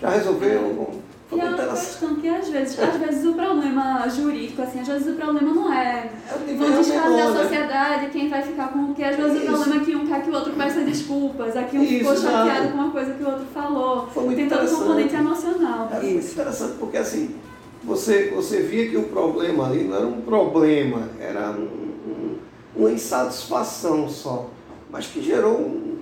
já 0.00 0.10
resolveu. 0.10 1.02
E 1.32 1.40
é 1.40 1.42
muito 1.44 1.54
uma 1.56 1.64
interessante. 1.64 1.88
questão 1.88 2.14
que 2.16 2.28
às 2.28 2.48
vezes, 2.48 2.78
às 2.78 2.96
vezes 2.96 3.24
o 3.26 3.32
problema 3.34 4.08
jurídico, 4.08 4.62
assim, 4.62 4.80
às 4.80 4.86
vezes 4.88 5.08
o 5.08 5.12
problema 5.16 5.52
não 5.54 5.72
é 5.72 6.10
É 6.30 6.52
o 6.52 6.56
vão 6.58 6.70
desfazer 6.82 7.20
a 7.22 7.32
sociedade, 7.42 8.10
quem 8.10 8.28
vai 8.28 8.42
ficar 8.42 8.68
com 8.68 8.78
o 8.90 8.94
que, 8.94 9.02
às 9.02 9.16
vezes 9.16 9.32
o 9.32 9.36
Isso. 9.42 9.46
problema 9.46 9.82
é 9.82 9.84
que 9.84 9.96
um 9.96 10.06
quer 10.06 10.22
que 10.22 10.30
o 10.30 10.34
outro 10.34 10.52
peça 10.52 10.80
desculpas, 10.82 11.56
aqui 11.56 11.78
um 11.78 11.82
Isso, 11.82 11.98
ficou 11.98 12.16
chateado 12.16 12.68
com 12.68 12.74
uma 12.74 12.90
coisa 12.90 13.14
que 13.14 13.22
o 13.22 13.26
outro 13.26 13.46
falou. 13.52 14.06
Foi 14.08 14.24
muito 14.24 14.36
Tem 14.36 14.48
todo 14.48 14.66
o 14.66 14.76
componente 14.78 15.14
emocional. 15.14 15.88
Era 15.90 16.00
muito 16.02 16.18
Isso. 16.18 16.32
interessante 16.32 16.74
porque 16.78 16.96
assim, 16.98 17.34
você, 17.82 18.30
você 18.34 18.60
via 18.62 18.90
que 18.90 18.96
o 18.96 19.04
problema 19.04 19.66
ali 19.66 19.84
não 19.84 19.96
era 19.96 20.06
um 20.06 20.20
problema, 20.20 21.08
era 21.18 21.50
um, 21.50 21.62
um- 21.64 22.36
uma 22.76 22.90
insatisfação 22.92 24.08
só, 24.08 24.50
mas 24.90 25.06
que 25.06 25.22
gerou 25.22 25.58
um, 25.58 25.96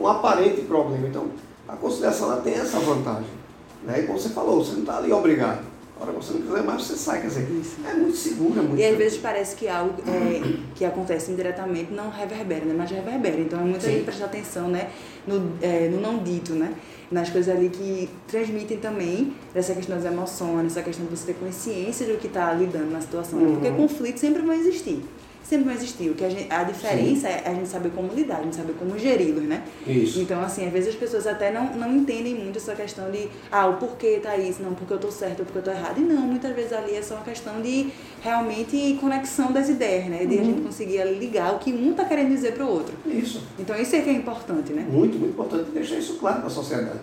um 0.00 0.06
aparente 0.06 0.60
problema. 0.62 1.06
Então, 1.08 1.26
a 1.68 1.76
conciliação 1.76 2.32
ela 2.32 2.40
tem 2.42 2.54
essa 2.54 2.78
vantagem. 2.80 3.41
Né? 3.84 4.00
E 4.00 4.02
como 4.06 4.18
você 4.18 4.28
falou, 4.30 4.64
você 4.64 4.72
não 4.72 4.80
está 4.80 4.98
ali 4.98 5.12
obrigado. 5.12 5.72
A 5.98 6.04
hora 6.04 6.12
que 6.14 6.24
você 6.24 6.32
não 6.34 6.42
quiser 6.42 6.62
mais, 6.64 6.82
você 6.82 6.96
sai. 6.96 7.20
Quer 7.20 7.28
dizer, 7.28 7.48
Isso. 7.60 7.76
é 7.88 7.94
muito 7.94 8.16
seguro, 8.16 8.58
é 8.58 8.62
muito 8.62 8.80
E 8.80 8.84
às 8.84 8.96
vezes 8.96 9.18
parece 9.18 9.54
que 9.54 9.68
algo 9.68 9.94
é, 10.08 10.58
que 10.74 10.84
acontece 10.84 11.30
indiretamente 11.30 11.92
não 11.92 12.10
reverbera, 12.10 12.64
né? 12.64 12.74
Mas 12.76 12.90
reverbera. 12.90 13.40
Então 13.40 13.60
é 13.60 13.62
muito 13.62 13.84
a 13.84 13.88
Sim. 13.88 13.92
gente 13.96 14.04
prestar 14.04 14.24
atenção, 14.24 14.68
né? 14.68 14.90
No, 15.26 15.52
é, 15.62 15.88
no 15.88 16.00
não 16.00 16.18
dito, 16.18 16.54
né? 16.54 16.74
Nas 17.08 17.30
coisas 17.30 17.54
ali 17.54 17.68
que 17.68 18.08
transmitem 18.26 18.78
também 18.78 19.32
dessa 19.54 19.74
questão 19.74 19.94
das 19.96 20.04
emoções, 20.04 20.66
essa 20.72 20.82
questão 20.82 21.06
de 21.06 21.16
você 21.16 21.26
ter 21.32 21.34
consciência 21.38 22.06
do 22.06 22.18
que 22.18 22.26
está 22.26 22.52
lidando 22.52 22.90
na 22.90 23.00
situação. 23.00 23.38
né? 23.38 23.52
Porque 23.52 23.68
Uhum. 23.68 23.76
conflitos 23.76 24.20
sempre 24.20 24.42
vão 24.42 24.54
existir. 24.54 25.04
Sempre 25.44 25.64
vão 25.66 25.74
existir. 25.74 26.08
O 26.10 26.14
que 26.14 26.24
a, 26.24 26.30
gente, 26.30 26.50
a 26.52 26.62
diferença 26.64 27.28
é 27.28 27.42
a 27.46 27.54
gente 27.54 27.68
saber 27.68 27.90
como 27.90 28.12
lidar, 28.12 28.38
a 28.38 28.42
gente 28.42 28.56
saber 28.56 28.74
como 28.74 28.98
geri-los, 28.98 29.44
né? 29.44 29.64
Isso. 29.86 30.20
Então, 30.20 30.40
assim, 30.40 30.66
às 30.66 30.72
vezes 30.72 30.90
as 30.90 30.94
pessoas 30.94 31.26
até 31.26 31.52
não, 31.52 31.74
não 31.74 31.94
entendem 31.94 32.34
muito 32.34 32.58
essa 32.58 32.74
questão 32.74 33.10
de, 33.10 33.28
ah, 33.50 33.66
o 33.66 33.76
porquê 33.76 34.20
tá 34.22 34.36
isso, 34.36 34.62
não, 34.62 34.74
porque 34.74 34.92
eu 34.92 34.98
tô 34.98 35.10
certo 35.10 35.40
ou 35.40 35.44
porque 35.44 35.58
eu 35.58 35.62
tô 35.62 35.70
errado. 35.70 35.98
E 35.98 36.00
não, 36.00 36.22
muitas 36.22 36.54
vezes 36.54 36.72
ali 36.72 36.94
é 36.94 37.02
só 37.02 37.16
uma 37.16 37.24
questão 37.24 37.60
de 37.60 37.90
realmente 38.22 38.96
conexão 39.00 39.52
das 39.52 39.68
ideias, 39.68 40.06
né? 40.06 40.24
De 40.24 40.38
a 40.38 40.44
gente 40.44 40.62
conseguir 40.62 41.04
ligar 41.18 41.54
o 41.54 41.58
que 41.58 41.72
um 41.72 41.92
tá 41.92 42.04
querendo 42.04 42.28
dizer 42.28 42.54
pro 42.54 42.66
outro. 42.66 42.94
Isso. 43.06 43.42
Então, 43.58 43.76
isso 43.76 43.94
é 43.96 44.00
que 44.00 44.10
é 44.10 44.14
importante, 44.14 44.72
né? 44.72 44.86
Muito, 44.88 45.18
muito 45.18 45.32
importante 45.32 45.70
deixar 45.70 45.96
isso 45.96 46.14
claro 46.14 46.38
para 46.38 46.46
a 46.46 46.50
sociedade. 46.50 47.00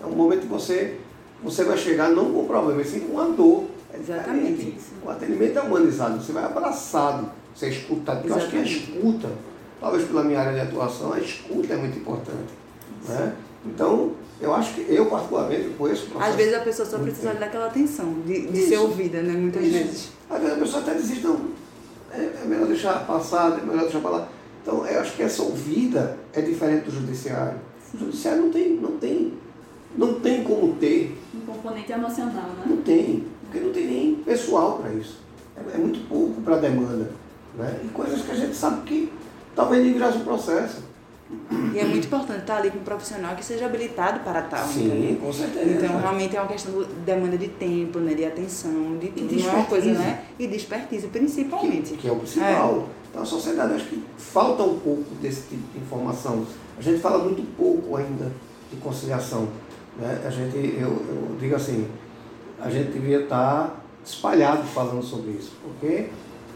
É 0.00 0.06
um 0.06 0.12
momento 0.12 0.42
que 0.42 0.46
você, 0.46 0.96
você 1.42 1.64
vai 1.64 1.76
chegar 1.76 2.10
não 2.10 2.32
com 2.32 2.46
problema, 2.46 2.78
mas 2.78 2.88
sim 2.88 3.00
com 3.00 3.20
a 3.20 3.24
dor. 3.24 3.64
É 3.92 3.98
Exatamente. 3.98 4.54
diferente. 4.54 4.80
O 5.04 5.10
atendimento 5.10 5.58
é 5.58 5.62
humanizado, 5.62 6.22
você 6.22 6.32
vai 6.32 6.44
abraçado, 6.44 7.30
você 7.54 7.66
é 7.66 7.68
escutado. 7.70 8.18
Porque 8.18 8.32
eu 8.32 8.36
acho 8.36 8.48
que 8.50 8.56
a 8.56 8.60
Exatamente. 8.60 8.92
escuta, 8.92 9.28
talvez 9.80 10.04
pela 10.04 10.24
minha 10.24 10.40
área 10.40 10.52
de 10.52 10.60
atuação, 10.60 11.12
a 11.12 11.18
escuta 11.18 11.74
é 11.74 11.76
muito 11.76 11.98
importante. 11.98 12.52
Né? 13.08 13.34
Então, 13.66 14.12
eu 14.40 14.54
acho 14.54 14.74
que 14.74 14.86
eu 14.88 15.06
particularmente 15.06 15.68
conheço 15.76 16.06
o 16.06 16.10
processo. 16.10 16.30
Às 16.30 16.36
vezes 16.36 16.54
a 16.54 16.60
pessoa 16.60 16.88
só 16.88 16.98
precisa 16.98 17.30
bem. 17.30 17.40
daquela 17.40 17.66
atenção, 17.66 18.14
de, 18.26 18.46
de 18.46 18.66
ser 18.66 18.78
ouvida, 18.78 19.20
né? 19.20 19.32
Muitas 19.34 19.62
Isso. 19.62 19.72
vezes. 19.72 20.08
Às 20.30 20.40
vezes 20.40 20.56
a 20.56 20.58
pessoa 20.58 20.82
até 20.82 20.94
desiste, 20.94 21.24
não, 21.24 21.40
é, 22.12 22.30
é 22.42 22.46
melhor 22.46 22.66
deixar 22.66 23.06
passar, 23.06 23.58
é 23.58 23.62
melhor 23.62 23.82
deixar 23.82 24.00
para 24.00 24.10
lá. 24.10 24.28
Então, 24.62 24.86
eu 24.86 25.00
acho 25.00 25.14
que 25.14 25.22
essa 25.22 25.42
ouvida 25.42 26.18
é 26.32 26.40
diferente 26.40 26.84
do 26.84 26.90
judiciário. 26.90 27.58
O 27.94 27.98
judiciário 27.98 28.42
não 28.42 28.50
tem, 28.50 28.68
não 28.76 28.92
tem, 28.98 29.34
não 29.96 30.20
tem 30.20 30.44
como 30.44 30.74
ter, 30.76 31.18
Um 31.34 31.40
componente 31.40 31.92
emocional, 31.92 32.50
né? 32.50 32.64
não 32.66 32.76
tem, 32.78 33.26
porque 33.42 33.58
não 33.60 33.72
tem 33.72 33.86
nem 33.86 34.14
pessoal 34.16 34.78
para 34.78 34.92
isso. 34.92 35.18
É, 35.56 35.74
é 35.74 35.78
muito 35.78 36.08
pouco 36.08 36.40
para 36.42 36.56
a 36.56 36.58
demanda. 36.58 37.10
Né? 37.54 37.80
E 37.84 37.88
coisas 37.88 38.22
que 38.22 38.30
a 38.30 38.34
gente 38.34 38.54
sabe 38.54 38.82
que 38.82 39.12
talvez 39.54 39.82
nem 39.82 39.92
virasse 39.92 40.18
um 40.18 40.24
processo. 40.24 40.90
E 41.72 41.78
é 41.78 41.84
muito 41.84 42.06
importante 42.06 42.40
estar 42.40 42.56
ali 42.56 42.70
com 42.70 42.78
um 42.78 42.82
profissional 42.82 43.36
que 43.36 43.44
seja 43.44 43.66
habilitado 43.66 44.20
para 44.20 44.42
tal. 44.42 44.68
entendeu? 44.68 45.10
Sim, 45.10 45.18
com 45.20 45.32
certeza. 45.32 45.70
Então, 45.70 46.00
realmente 46.00 46.36
é 46.36 46.40
uma 46.40 46.48
questão 46.48 46.82
de 46.82 46.92
demanda 47.06 47.38
de 47.38 47.48
tempo, 47.48 48.00
né? 48.00 48.14
De 48.14 48.24
atenção, 48.24 48.98
de 48.98 49.08
tudo. 49.08 49.28
de 49.28 49.46
é 49.46 49.50
uma 49.50 49.64
coisa, 49.64 49.92
né? 49.92 50.24
E 50.38 50.48
de 50.48 50.56
expertise, 50.56 51.06
que, 51.06 51.18
principalmente. 51.18 51.94
que 51.94 52.08
é 52.08 52.12
o 52.12 52.16
principal. 52.16 52.88
Então 53.10 53.22
a 53.22 53.26
sociedade 53.26 53.74
acho 53.74 53.86
que 53.86 54.02
falta 54.16 54.62
um 54.62 54.78
pouco 54.78 55.14
desse 55.20 55.42
tipo 55.48 55.72
de 55.72 55.78
informação. 55.78 56.46
A 56.78 56.82
gente 56.82 57.00
fala 57.00 57.18
muito 57.18 57.42
pouco 57.56 57.96
ainda 57.96 58.30
de 58.70 58.76
conciliação. 58.78 59.48
Né? 59.98 60.22
A 60.24 60.30
gente, 60.30 60.56
eu, 60.56 60.88
eu 60.88 61.36
digo 61.38 61.54
assim, 61.56 61.88
a 62.60 62.70
gente 62.70 62.92
devia 62.92 63.22
estar 63.22 63.84
espalhado 64.04 64.62
falando 64.64 65.02
sobre 65.02 65.32
isso, 65.32 65.52
porque 65.62 66.08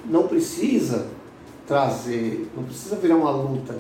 não 0.07 0.29
precisa 0.29 1.07
trazer, 1.67 2.51
não 2.57 2.65
precisa 2.65 2.97
virar 2.97 3.17
uma 3.17 3.31
luta. 3.31 3.75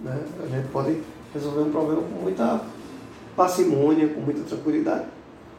Né? 0.00 0.18
A 0.42 0.46
gente 0.46 0.68
pode 0.68 1.00
resolver 1.32 1.60
um 1.60 1.70
problema 1.70 2.02
com 2.02 2.22
muita 2.22 2.60
parcimônia, 3.36 4.08
com 4.08 4.20
muita 4.20 4.42
tranquilidade, 4.42 5.06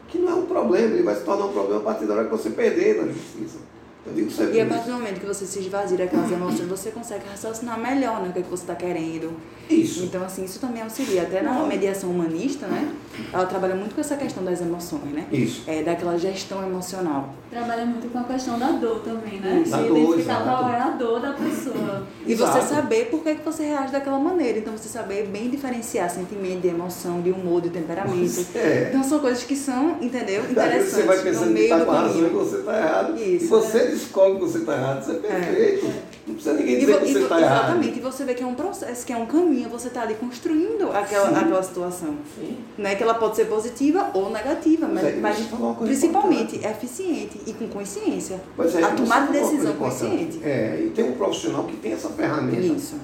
que 0.08 0.18
não 0.18 0.30
é 0.30 0.34
um 0.34 0.46
problema, 0.46 0.94
ele 0.94 1.02
vai 1.02 1.14
se 1.14 1.24
tornar 1.24 1.46
um 1.46 1.52
problema 1.52 1.80
a 1.80 1.84
partir 1.84 2.06
da 2.06 2.14
hora 2.14 2.24
que 2.24 2.30
você 2.30 2.50
perder 2.50 2.96
na 2.96 3.12
justiça. 3.12 3.58
Eu 4.06 4.14
digo 4.14 4.30
sempre 4.30 4.56
E 4.56 4.60
a 4.60 4.64
isso. 4.64 4.72
partir 4.72 4.90
do 4.90 4.92
momento 4.94 5.20
que 5.20 5.26
você 5.26 5.46
se 5.46 5.58
esvazia 5.60 5.96
daquelas 5.98 6.30
emoções, 6.32 6.68
você 6.68 6.90
consegue 6.90 7.24
raciocinar 7.30 7.78
melhor 7.78 8.22
né, 8.22 8.28
o 8.28 8.32
que, 8.32 8.38
é 8.38 8.42
que 8.42 8.50
você 8.50 8.62
está 8.62 8.74
querendo. 8.74 9.32
Isso. 9.68 10.04
Então, 10.04 10.22
assim, 10.24 10.44
isso 10.44 10.60
também 10.60 10.82
auxilia. 10.82 11.22
Até 11.22 11.42
na 11.42 11.64
mediação 11.66 12.10
humanista, 12.10 12.66
né? 12.66 12.88
Ela 13.32 13.46
trabalha 13.46 13.74
muito 13.74 13.94
com 13.94 14.00
essa 14.00 14.14
questão 14.16 14.44
das 14.44 14.60
emoções, 14.60 15.12
né? 15.12 15.26
Isso. 15.32 15.64
É, 15.66 15.82
daquela 15.82 16.16
gestão 16.16 16.62
emocional. 16.62 17.34
Trabalha 17.50 17.84
muito 17.84 18.10
com 18.12 18.18
a 18.18 18.24
questão 18.24 18.58
da 18.58 18.70
dor 18.72 19.00
também, 19.00 19.40
né? 19.40 19.64
Da 19.66 19.78
De 19.78 19.88
dor, 19.88 19.98
identificar 19.98 20.42
qual 20.44 20.70
é 20.70 20.80
a 20.80 20.90
dor 20.90 21.20
da 21.20 21.32
pessoa. 21.32 22.06
E 22.24 22.34
você 22.34 22.60
saber 22.60 23.06
por 23.06 23.22
que, 23.22 23.34
que 23.36 23.44
você 23.44 23.64
reage 23.64 23.90
daquela 23.92 24.18
maneira. 24.18 24.58
Então, 24.58 24.76
você 24.76 24.88
saber 24.88 25.26
bem 25.26 25.50
diferenciar 25.50 26.10
sentimento 26.10 26.60
de 26.60 26.68
emoção, 26.68 27.20
de 27.20 27.30
humor, 27.30 27.60
de 27.60 27.70
temperamento. 27.70 28.46
É. 28.54 28.88
Então, 28.90 29.02
são 29.02 29.18
coisas 29.18 29.42
que 29.42 29.56
são, 29.56 29.96
entendeu? 30.00 30.48
Interessantes. 30.48 30.92
você 30.92 31.02
vai 31.02 31.16
no 31.16 31.22
pensando 31.24 31.46
que 31.48 31.52
meio 31.54 31.64
está 31.64 31.78
do 31.78 31.86
com 31.86 31.92
razão 31.92 32.26
e 32.26 32.30
você 32.30 32.56
está 32.56 32.78
errado. 32.78 33.16
Isso. 33.16 33.44
e 33.44 33.48
você 33.48 33.95
descobre 33.96 34.34
que 34.38 34.40
você 34.40 34.58
está 34.58 34.74
errado. 34.76 35.00
Isso 35.02 35.10
é 35.10 35.14
perfeito. 35.14 35.86
Não 36.26 36.34
precisa 36.34 36.54
ninguém 36.56 36.74
E 36.76 36.80
dizer 36.80 36.92
vo- 36.92 36.98
que 36.98 37.04
e 37.04 37.12
você 37.12 37.18
vo- 37.18 37.24
está 37.24 37.40
errado. 37.40 37.58
exatamente, 37.64 37.98
e 37.98 38.02
você 38.02 38.24
vê 38.24 38.34
que 38.34 38.42
é 38.42 38.46
um 38.46 38.54
processo, 38.54 39.06
que 39.06 39.12
é 39.12 39.16
um 39.16 39.26
caminho, 39.26 39.68
você 39.68 39.88
está 39.88 40.02
ali 40.02 40.14
construindo 40.14 40.90
aquela, 40.92 41.28
Sim. 41.28 41.36
aquela 41.36 41.62
situação. 41.62 42.14
Sim. 42.38 42.56
Né? 42.76 42.94
Que 42.96 43.02
ela 43.02 43.14
pode 43.14 43.36
ser 43.36 43.44
positiva 43.46 44.10
ou 44.14 44.30
negativa, 44.30 44.88
Mas 44.88 45.02
mas, 45.04 45.20
mas 45.20 45.38
você 45.38 45.84
principalmente 45.84 46.56
eficiente 46.66 47.40
e 47.46 47.52
com 47.52 47.68
consciência. 47.68 48.34
É, 48.58 48.62
a 48.62 48.64
você 48.64 48.80
tomada 48.96 49.26
de 49.26 49.32
decisão 49.38 49.72
consciente. 49.74 50.40
É, 50.42 50.82
e 50.86 50.90
tem 50.90 51.04
um 51.08 51.12
profissional 51.12 51.64
que 51.64 51.76
tem 51.76 51.92
essa 51.92 52.08
ferramenta 52.10 52.96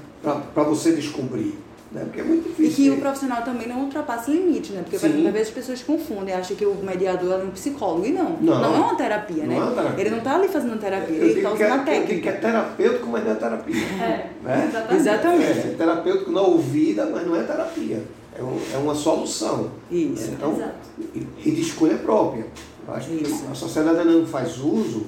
para 0.55 0.63
você 0.65 0.93
descobrir. 0.93 1.55
Né? 1.93 2.03
Porque 2.05 2.21
é 2.21 2.25
muito 2.25 2.49
E 2.49 2.53
difícil. 2.69 2.85
que 2.95 2.99
o 2.99 3.01
profissional 3.03 3.43
também 3.43 3.69
não 3.69 3.83
ultrapasse 3.83 4.31
limites, 4.31 4.71
né? 4.71 4.81
Porque, 4.83 4.99
Sim. 4.99 5.27
às 5.27 5.33
vezes 5.33 5.49
as 5.49 5.55
pessoas 5.55 5.83
confundem, 5.83 6.35
acham 6.35 6.57
que 6.57 6.65
o 6.65 6.75
mediador 6.77 7.41
é 7.41 7.45
um 7.45 7.51
psicólogo. 7.51 8.07
E 8.07 8.13
não. 8.13 8.37
Não. 8.41 8.65
é 8.65 8.79
uma 8.79 8.95
terapia, 8.95 9.43
Não 9.45 9.49
né? 9.51 9.57
é 9.59 9.63
uma 9.63 9.73
terapia. 9.73 10.01
Ele 10.01 10.11
não 10.11 10.19
está 10.19 10.35
ali 10.37 10.49
fazendo 10.49 10.81
terapia, 10.81 11.17
Eu 11.17 11.23
ele 11.25 11.41
está 11.41 11.51
que 11.51 11.63
é, 11.63 11.67
usando 11.67 11.89
a 11.89 11.95
eu 11.95 12.07
digo 12.07 12.21
que 12.23 12.29
é 12.29 12.33
técnica. 12.33 12.33
terapêutico, 12.49 13.07
mas 13.09 13.25
não 13.25 13.31
é 13.31 13.35
terapia. 13.35 13.77
É, 13.77 14.31
Né? 14.43 14.67
exatamente. 14.69 14.95
Exatamente. 15.01 15.43
É, 15.45 15.71
é 15.73 15.75
terapêutico 15.77 16.31
na 16.33 16.41
ouvida, 16.41 17.07
mas 17.13 17.27
não 17.27 17.37
é 17.37 17.43
terapia. 17.43 18.03
É, 18.39 18.43
um- 18.43 18.61
é 18.75 18.79
uma 18.79 18.95
solução. 18.95 19.71
Isso. 19.91 20.31
Então, 20.31 20.53
Exato. 20.55 20.73
e, 21.15 21.27
e 21.45 21.51
de 21.51 21.61
escolha 21.61 21.99
própria. 21.99 22.47
Eu 22.89 22.95
acho 22.95 23.11
que 23.11 23.23
Isso. 23.23 23.45
a 23.53 23.55
sociedade 23.55 24.03
não 24.09 24.25
faz 24.27 24.59
uso 24.59 25.07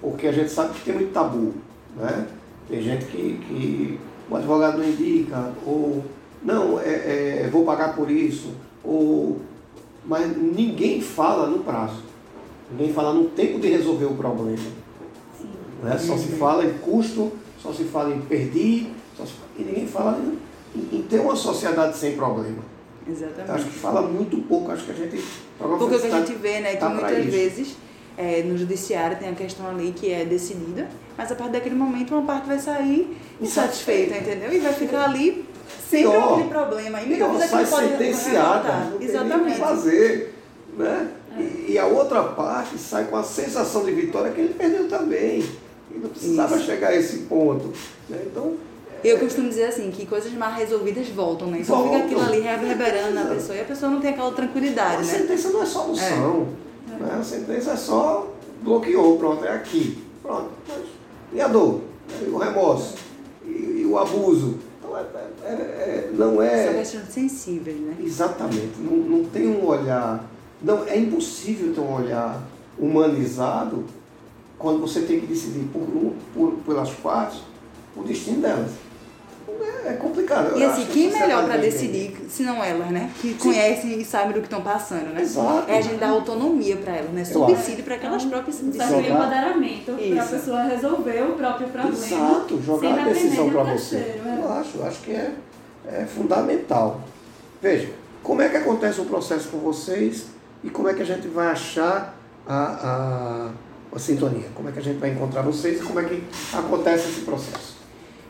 porque 0.00 0.26
a 0.26 0.32
gente 0.32 0.50
sabe 0.50 0.72
que 0.72 0.80
tem 0.86 0.94
muito 0.94 1.12
tabu. 1.12 1.52
Né? 1.96 2.26
Tem 2.68 2.80
gente 2.82 3.04
que, 3.04 3.38
que 3.46 4.00
o 4.30 4.36
advogado 4.36 4.78
não 4.78 4.84
indica, 4.88 5.52
ou 5.64 6.04
não, 6.42 6.78
é, 6.80 7.44
é, 7.44 7.48
vou 7.50 7.64
pagar 7.64 7.94
por 7.94 8.10
isso, 8.10 8.52
ou 8.84 9.40
mas 10.04 10.34
ninguém 10.36 11.00
fala 11.02 11.46
no 11.48 11.58
prazo. 11.58 12.02
Ninguém 12.70 12.92
fala 12.92 13.12
no 13.12 13.24
tempo 13.30 13.58
de 13.58 13.68
resolver 13.68 14.06
o 14.06 14.14
problema. 14.14 14.56
Sim. 15.38 15.48
Né? 15.82 15.98
Só 15.98 16.16
se 16.16 16.28
fala 16.28 16.64
em 16.64 16.74
custo, 16.78 17.32
só 17.62 17.72
se 17.72 17.84
fala 17.84 18.14
em 18.14 18.20
perdi, 18.20 18.88
só 19.16 19.24
se- 19.24 19.32
e 19.58 19.62
ninguém 19.62 19.86
fala 19.86 20.18
em, 20.74 20.96
em- 20.96 21.02
ter 21.02 21.20
uma 21.20 21.36
sociedade 21.36 21.96
sem 21.96 22.14
problema. 22.16 22.58
Eu 23.06 23.14
acho 23.14 23.24
Exatamente. 23.24 23.64
que 23.64 23.78
fala 23.78 24.02
muito 24.02 24.36
pouco, 24.48 24.70
acho 24.70 24.84
que 24.84 24.92
a 24.92 24.94
gente. 24.94 25.22
programa 25.58 25.78
Porque 25.88 25.96
o 25.96 26.00
que 26.00 26.06
a 26.14 26.20
gente 26.20 26.34
vê, 26.38 26.60
né, 26.60 26.72
que 26.74 26.76
tá 26.80 26.88
muitas 26.90 27.24
vezes 27.26 27.76
é, 28.18 28.42
no 28.42 28.58
judiciário 28.58 29.16
tem 29.16 29.28
a 29.28 29.32
questão 29.32 29.68
ali 29.70 29.94
que 29.94 30.10
é 30.12 30.24
decidida, 30.24 30.88
mas 31.16 31.30
a 31.30 31.36
partir 31.36 31.52
daquele 31.52 31.76
momento 31.76 32.12
uma 32.14 32.26
parte 32.26 32.48
vai 32.48 32.58
sair 32.58 33.16
insatisfeita, 33.40 34.16
entendeu? 34.16 34.52
E 34.52 34.58
vai 34.58 34.72
ficar 34.72 35.04
ali 35.04 35.46
sempre 35.88 36.10
Pior. 36.10 36.32
aquele 36.34 36.48
problema. 36.48 37.00
E 37.00 37.06
muitas 37.06 37.28
vezes 37.32 37.52
aquilo 37.54 37.70
pode 37.70 37.88
sentenciada, 37.88 38.68
revoltar. 38.68 38.80
não 38.80 38.90
tem 38.90 38.96
o 38.96 38.98
que 38.98 39.04
Exatamente. 39.06 39.58
fazer. 39.58 40.34
Né? 40.76 41.08
E, 41.38 41.72
e 41.72 41.78
a 41.78 41.86
outra 41.86 42.22
parte 42.24 42.76
sai 42.76 43.04
com 43.04 43.16
a 43.16 43.22
sensação 43.22 43.84
de 43.84 43.92
vitória 43.92 44.32
que 44.32 44.40
ele 44.40 44.54
perdeu 44.54 44.88
também. 44.88 45.44
E 45.94 45.98
não 45.98 46.08
precisava 46.10 46.56
Isso. 46.56 46.66
chegar 46.66 46.88
a 46.88 46.96
esse 46.96 47.18
ponto. 47.20 47.72
né? 48.08 48.18
Então, 48.26 48.54
Eu 49.04 49.18
costumo 49.18 49.48
dizer 49.48 49.66
assim, 49.66 49.90
que 49.92 50.04
coisas 50.06 50.32
mal 50.32 50.52
resolvidas 50.52 51.08
voltam, 51.08 51.48
né? 51.48 51.58
Então 51.60 51.76
Voltam. 51.76 51.94
fica 51.94 52.04
aquilo 52.06 52.20
ali 52.20 52.40
reverberando 52.40 53.14
na 53.14 53.24
pessoa 53.26 53.56
e 53.56 53.60
a 53.60 53.64
pessoa 53.64 53.90
não 53.92 54.00
tem 54.00 54.10
aquela 54.10 54.28
a 54.28 54.32
tranquilidade, 54.32 55.06
né? 55.06 55.18
sentença 55.18 55.50
não 55.50 55.62
é 55.62 55.66
solução. 55.66 56.48
Né? 56.98 57.16
A 57.18 57.22
sentença 57.22 57.72
é 57.72 57.76
só 57.76 58.32
bloqueou, 58.62 59.18
pronto, 59.18 59.44
é 59.44 59.52
aqui. 59.54 60.02
Pronto. 60.22 60.50
Mas, 60.68 60.78
e 61.32 61.40
a 61.40 61.48
dor? 61.48 61.80
E 62.22 62.28
o 62.28 62.38
remorso? 62.38 62.96
E, 63.44 63.80
e 63.82 63.86
o 63.86 63.98
abuso? 63.98 64.58
Então, 64.78 64.96
é, 64.96 65.02
é- 65.44 65.48
é- 65.48 66.10
não 66.14 66.34
São 66.34 66.42
é. 66.42 66.74
questões 66.74 67.08
sensíveis, 67.08 67.78
né? 67.80 67.96
Exatamente. 68.00 68.78
Não, 68.78 68.96
não 68.96 69.24
tem 69.24 69.46
um 69.48 69.66
olhar. 69.66 70.24
Não, 70.62 70.84
é 70.84 70.98
impossível 70.98 71.72
ter 71.72 71.80
um 71.80 71.94
olhar 71.94 72.42
humanizado 72.78 73.84
quando 74.58 74.80
você 74.80 75.02
tem 75.02 75.20
que 75.20 75.26
decidir 75.26 75.68
por, 75.72 75.86
por, 76.34 76.52
pelas 76.66 76.90
partes 76.90 77.40
o 77.96 78.02
destino 78.02 78.42
delas. 78.42 78.70
É, 79.60 79.88
é 79.88 79.92
complicado. 79.94 80.56
E 80.58 80.64
assim, 80.64 80.86
quem 80.86 81.10
que 81.10 81.16
a 81.16 81.20
melhor 81.20 81.44
para 81.44 81.56
decidir, 81.56 82.16
se 82.28 82.42
não 82.42 82.62
elas, 82.62 82.88
né? 82.90 83.10
Que 83.20 83.34
conhecem 83.34 84.00
e 84.00 84.04
sabem 84.04 84.32
do 84.32 84.40
que 84.40 84.46
estão 84.46 84.60
passando, 84.62 85.12
né? 85.14 85.22
Exato. 85.22 85.70
É 85.70 85.78
a 85.78 85.80
gente 85.80 85.96
dar 85.96 86.10
autonomia 86.10 86.76
para 86.76 86.96
elas, 86.96 87.10
né? 87.10 87.24
Subsídio 87.24 87.84
para 87.84 87.98
que 87.98 88.06
elas 88.06 88.24
próprias 88.24 88.56
Um 88.62 88.72
certo 88.72 88.78
decidam. 88.78 89.02
Jogar- 89.02 89.24
empoderamento 89.24 89.92
para 90.14 90.22
a 90.22 90.26
pessoa 90.26 90.62
resolver 90.62 91.22
o 91.22 91.32
próprio 91.32 91.68
problema. 91.68 91.96
Exato, 91.96 92.62
jogar 92.62 92.98
a 93.00 93.04
decisão 93.04 93.50
para 93.50 93.62
você. 93.64 93.96
é. 93.96 94.40
Eu 94.42 94.52
acho, 94.52 94.78
eu 94.78 94.86
acho 94.86 95.00
que 95.02 95.10
é, 95.12 95.32
é 95.86 96.04
fundamental. 96.06 97.00
Veja, 97.60 97.88
como 98.22 98.42
é 98.42 98.48
que 98.48 98.56
acontece 98.56 99.00
o 99.00 99.04
processo 99.04 99.48
com 99.48 99.58
vocês 99.58 100.26
e 100.62 100.70
como 100.70 100.88
é 100.88 100.94
que 100.94 101.02
a 101.02 101.06
gente 101.06 101.26
vai 101.28 101.48
achar 101.48 102.14
a, 102.46 102.54
a, 103.92 103.96
a 103.96 103.98
sintonia? 103.98 104.48
Como 104.54 104.68
é 104.68 104.72
que 104.72 104.78
a 104.78 104.82
gente 104.82 104.98
vai 104.98 105.10
encontrar 105.10 105.42
vocês 105.42 105.80
e 105.80 105.82
como 105.82 105.98
é 106.00 106.04
que 106.04 106.22
acontece 106.52 107.08
esse 107.08 107.20
processo? 107.22 107.77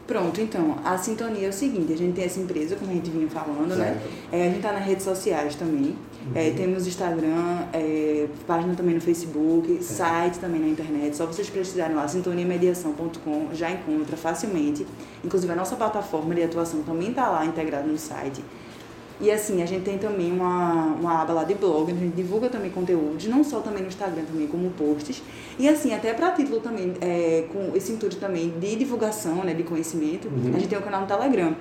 Pronto, 0.09 0.40
então, 0.40 0.77
a 0.83 0.97
sintonia 0.97 1.49
é 1.49 1.51
o 1.51 1.53
seguinte, 1.53 1.92
a 1.92 1.97
gente 1.97 2.14
tem 2.14 2.25
essa 2.25 2.40
empresa, 2.40 2.77
como 2.77 2.90
a 2.90 2.94
gente 2.94 3.11
vinha 3.11 3.29
falando, 3.29 3.77
né? 3.77 3.88
Certo. 3.88 4.09
É, 4.33 4.47
a 4.47 4.51
gente 4.51 4.62
tá 4.62 4.73
nas 4.73 4.83
redes 4.83 5.05
sociais 5.05 5.55
também. 5.55 5.94
É, 6.35 6.51
temos 6.51 6.87
Instagram, 6.87 7.66
é, 7.75 8.27
página 8.47 8.75
também 8.75 8.94
no 8.94 9.03
Facebook, 9.03 9.85
site 9.85 10.38
também 10.38 10.62
na 10.62 10.68
internet. 10.68 11.14
Só 11.14 11.27
vocês 11.27 11.51
precisarem 11.51 11.94
lá, 11.94 12.09
sintoniamediação.com, 12.09 13.49
já 13.53 13.71
encontra 13.71 14.16
facilmente. 14.16 14.87
Inclusive 15.23 15.53
a 15.53 15.57
nossa 15.57 15.77
plataforma 15.77 16.35
de 16.35 16.42
atuação 16.42 16.83
também 16.85 17.11
está 17.11 17.29
lá 17.29 17.44
integrada 17.44 17.87
no 17.87 17.99
site. 17.99 18.42
E 19.20 19.31
assim, 19.33 19.62
a 19.62 19.66
gente 19.66 19.83
tem 19.83 19.98
também 19.98 20.31
uma, 20.31 20.94
uma 21.00 21.22
aba 21.22 21.33
lá 21.33 21.44
de 21.44 21.54
blog, 21.54 21.90
a 21.90 21.94
gente 21.94 22.14
divulga 22.14 22.48
também 22.48 22.70
conteúdos, 22.70 23.26
não 23.26 23.42
só 23.42 23.59
também 23.61 23.83
no 23.83 23.88
Instagram, 23.88 24.22
também 24.22 24.46
como 24.46 24.70
posts. 24.70 25.20
E 25.59 25.68
assim, 25.68 25.92
até 25.92 26.14
para 26.14 26.31
título 26.33 26.61
também, 26.61 26.94
é, 27.00 27.44
com 27.52 27.76
esse 27.76 27.90
intuito 27.90 28.16
também 28.16 28.50
de 28.61 28.76
divulgação, 28.76 29.42
né, 29.44 29.54
de 29.54 29.64
conhecimento, 29.64 30.28
Uhum. 30.28 30.52
a 30.54 30.59
gente 30.61 30.68
tem 30.68 30.78
o 30.78 30.83
canal 30.83 31.00
no 31.00 31.07
Telegram. 31.09 31.57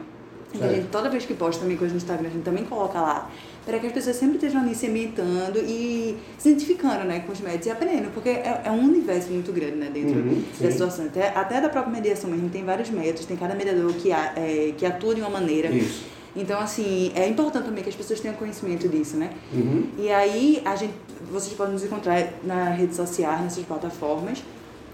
E 0.54 0.64
a 0.64 0.68
gente, 0.70 0.88
toda 0.88 1.10
vez 1.10 1.26
que 1.26 1.34
posta 1.34 1.62
também 1.62 1.76
coisa 1.76 1.94
no 1.94 1.98
Instagram, 1.98 2.30
a 2.30 2.32
gente 2.32 2.44
também 2.44 2.64
coloca 2.64 3.02
lá, 3.02 3.30
para 3.66 3.80
que 3.80 3.88
as 3.88 3.92
pessoas 3.92 4.16
sempre 4.16 4.36
estejam 4.36 4.62
ali 4.62 4.74
se 4.76 4.88
ambientando 4.88 5.60
e 5.60 6.16
se 6.38 6.50
identificando 6.50 7.04
né, 7.06 7.20
com 7.26 7.34
os 7.34 7.42
médicos 7.42 7.66
e 7.66 7.70
aprendendo, 7.72 8.14
porque 8.14 8.30
é, 8.30 8.62
é 8.66 8.72
um 8.72 8.80
universo 8.86 9.30
muito 9.32 9.52
grande 9.52 9.76
né, 9.76 9.90
dentro 9.94 10.16
Uhum, 10.20 10.42
da 10.62 10.72
situação. 10.72 11.06
Até, 11.08 11.30
até 11.30 11.60
da 11.60 11.68
própria 11.70 11.92
mediação 11.92 12.30
mesmo, 12.30 12.50
tem 12.50 12.64
vários 12.64 12.90
métodos, 12.92 13.26
tem 13.26 13.36
cada 13.36 13.56
mediador 13.56 13.92
que, 13.94 14.12
a- 14.12 14.34
é, 14.38 14.74
que 14.78 14.86
atua 14.86 15.16
de 15.16 15.22
uma 15.22 15.30
maneira. 15.30 15.70
Isso. 15.70 16.06
Então, 16.36 16.60
assim, 16.60 17.12
é 17.16 17.28
importante 17.28 17.66
também 17.66 17.84
que 17.84 17.90
as 17.90 17.96
pessoas 17.96 18.20
tenham 18.20 18.36
conhecimento 18.36 18.88
disso, 18.88 19.18
né? 19.18 19.32
Uhum. 19.54 19.88
E 19.98 20.12
aí, 20.12 20.62
a 20.66 20.76
gente, 20.76 20.94
vocês 21.32 21.54
podem 21.54 21.74
nos 21.74 21.84
encontrar 21.84 22.34
nas 22.44 22.78
redes 22.78 22.96
sociais, 22.96 23.42
nessas 23.42 23.64
plataformas. 23.66 24.44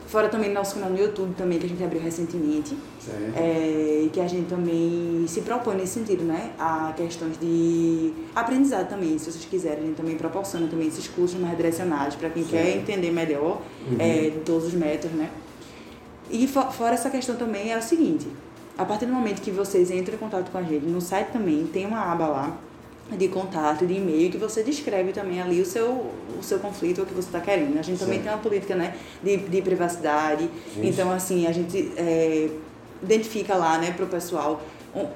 Fora 0.08 0.30
também 0.30 0.50
no 0.50 0.56
nosso 0.56 0.76
canal 0.76 0.92
no 0.92 0.98
YouTube 1.00 1.34
também, 1.36 1.58
que 1.58 1.66
a 1.66 1.70
gente 1.70 1.84
abriu 1.84 2.00
recentemente. 2.00 2.78
É, 3.36 4.08
que 4.14 4.20
a 4.22 4.28
gente 4.28 4.48
também 4.48 5.26
se 5.28 5.42
propõe 5.42 5.76
nesse 5.76 5.94
sentido, 5.94 6.24
né? 6.24 6.52
A 6.60 6.94
questões 6.96 7.38
de 7.40 8.14
aprendizado 8.36 8.88
também, 8.90 9.18
se 9.18 9.32
vocês 9.32 9.44
quiserem. 9.46 9.80
A 9.84 9.88
gente 9.88 9.96
também 9.96 10.16
proporciona 10.16 10.68
também 10.68 10.88
esses 10.88 11.08
cursos 11.08 11.40
mais 11.40 11.58
direcionados 11.58 12.16
para 12.16 12.30
quem 12.30 12.44
quer 12.44 12.78
entender 12.78 13.12
melhor 13.12 13.62
Uhum. 13.90 13.98
é, 14.00 14.32
todos 14.46 14.68
os 14.68 14.74
métodos, 14.74 15.18
né? 15.18 15.30
E 16.30 16.48
fo- 16.48 16.72
fora 16.72 16.94
essa 16.94 17.10
questão 17.10 17.36
também 17.36 17.72
é 17.72 17.78
o 17.78 17.82
seguinte, 17.82 18.28
a 18.78 18.86
partir 18.86 19.06
do 19.06 19.14
momento 19.14 19.42
que 19.42 19.52
vocês 19.52 19.92
entram 19.92 20.16
em 20.16 20.18
contato 20.18 20.50
com 20.52 20.58
a 20.58 20.64
gente, 20.64 20.86
no 20.86 21.00
site 21.02 21.28
também 21.32 21.66
tem 21.72 21.86
uma 21.86 22.12
aba 22.12 22.28
lá 22.28 22.58
de 23.18 23.28
contato, 23.28 23.86
de 23.86 23.94
e-mail, 23.96 24.32
que 24.32 24.38
você 24.38 24.64
descreve 24.64 25.12
também 25.12 25.40
ali 25.42 25.62
o 25.62 25.66
seu, 25.66 25.90
o 26.40 26.42
seu 26.42 26.58
conflito, 26.60 27.02
o 27.02 27.06
que 27.06 27.14
você 27.14 27.28
está 27.28 27.40
querendo. 27.40 27.78
A 27.78 27.82
gente 27.82 28.00
também 28.00 28.16
Certo. 28.16 28.24
tem 28.24 28.34
uma 28.34 28.42
política 28.42 28.76
né, 28.76 28.96
de, 29.22 29.38
de 29.38 29.62
privacidade, 29.62 30.50
Sim. 30.74 30.88
então 30.88 31.12
assim, 31.12 31.46
a 31.46 31.52
gente 31.52 31.92
é, 31.98 32.50
identifica 33.04 33.56
lá 33.56 33.78
né, 33.78 33.92
para 33.92 34.06
o 34.06 34.08
pessoal 34.08 34.62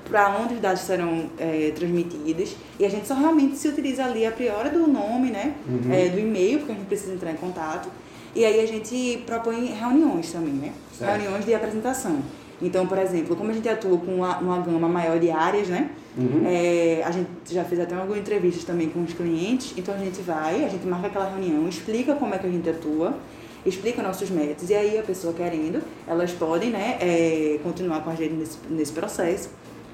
para 0.09 0.35
onde 0.39 0.55
os 0.55 0.59
dados 0.59 0.81
serão 0.81 1.29
é, 1.37 1.71
transmitidos 1.75 2.55
e 2.79 2.85
a 2.85 2.89
gente 2.89 3.07
só 3.07 3.13
realmente 3.13 3.55
se 3.55 3.67
utiliza 3.67 4.03
ali 4.05 4.25
a 4.25 4.31
priori 4.31 4.69
do 4.69 4.87
nome, 4.87 5.29
né, 5.29 5.53
Uhum. 5.67 5.93
é, 5.93 6.09
do 6.09 6.19
e-mail, 6.19 6.59
porque 6.59 6.71
a 6.73 6.75
gente 6.75 6.87
precisa 6.87 7.13
entrar 7.13 7.31
em 7.31 7.35
contato. 7.35 7.87
E 8.35 8.43
aí 8.43 8.59
a 8.59 8.67
gente 8.67 9.23
propõe 9.25 9.65
reuniões 9.73 10.31
também, 10.31 10.53
né? 10.53 10.73
Certo. 10.97 11.11
Reuniões 11.21 11.45
de 11.45 11.53
apresentação. 11.55 12.19
Então, 12.61 12.87
por 12.87 12.97
exemplo, 12.97 13.35
como 13.35 13.51
a 13.51 13.53
gente 13.53 13.69
atua 13.69 13.97
com 13.97 14.15
uma, 14.15 14.37
uma 14.39 14.59
gama 14.59 14.87
maior 14.87 15.19
de 15.19 15.29
áreas, 15.29 15.67
né? 15.67 15.91
Uhum. 16.17 16.43
É, 16.45 17.03
a 17.05 17.11
gente 17.11 17.29
já 17.51 17.63
fez 17.63 17.79
até 17.79 17.95
algumas 17.95 18.17
entrevistas 18.17 18.63
também 18.63 18.89
com 18.89 19.03
os 19.03 19.13
clientes, 19.13 19.73
então 19.77 19.93
a 19.93 19.97
gente 19.97 20.21
vai, 20.21 20.65
a 20.65 20.67
gente 20.67 20.85
marca 20.87 21.07
aquela 21.07 21.29
reunião, 21.29 21.67
explica 21.67 22.15
como 22.15 22.33
é 22.33 22.39
que 22.39 22.47
a 22.47 22.49
gente 22.49 22.67
atua, 22.67 23.15
explica 23.63 24.01
nossos 24.01 24.29
métodos. 24.31 24.69
E 24.69 24.73
aí 24.73 24.97
a 24.97 25.03
pessoa 25.03 25.33
querendo, 25.33 25.83
elas 26.07 26.31
podem 26.31 26.71
né, 26.71 26.97
é, 26.99 27.59
continuar 27.61 28.03
com 28.03 28.09
a 28.09 28.15
gente 28.15 28.33
nesse, 28.33 28.57
nesse 28.69 28.91
processo. 28.91 29.49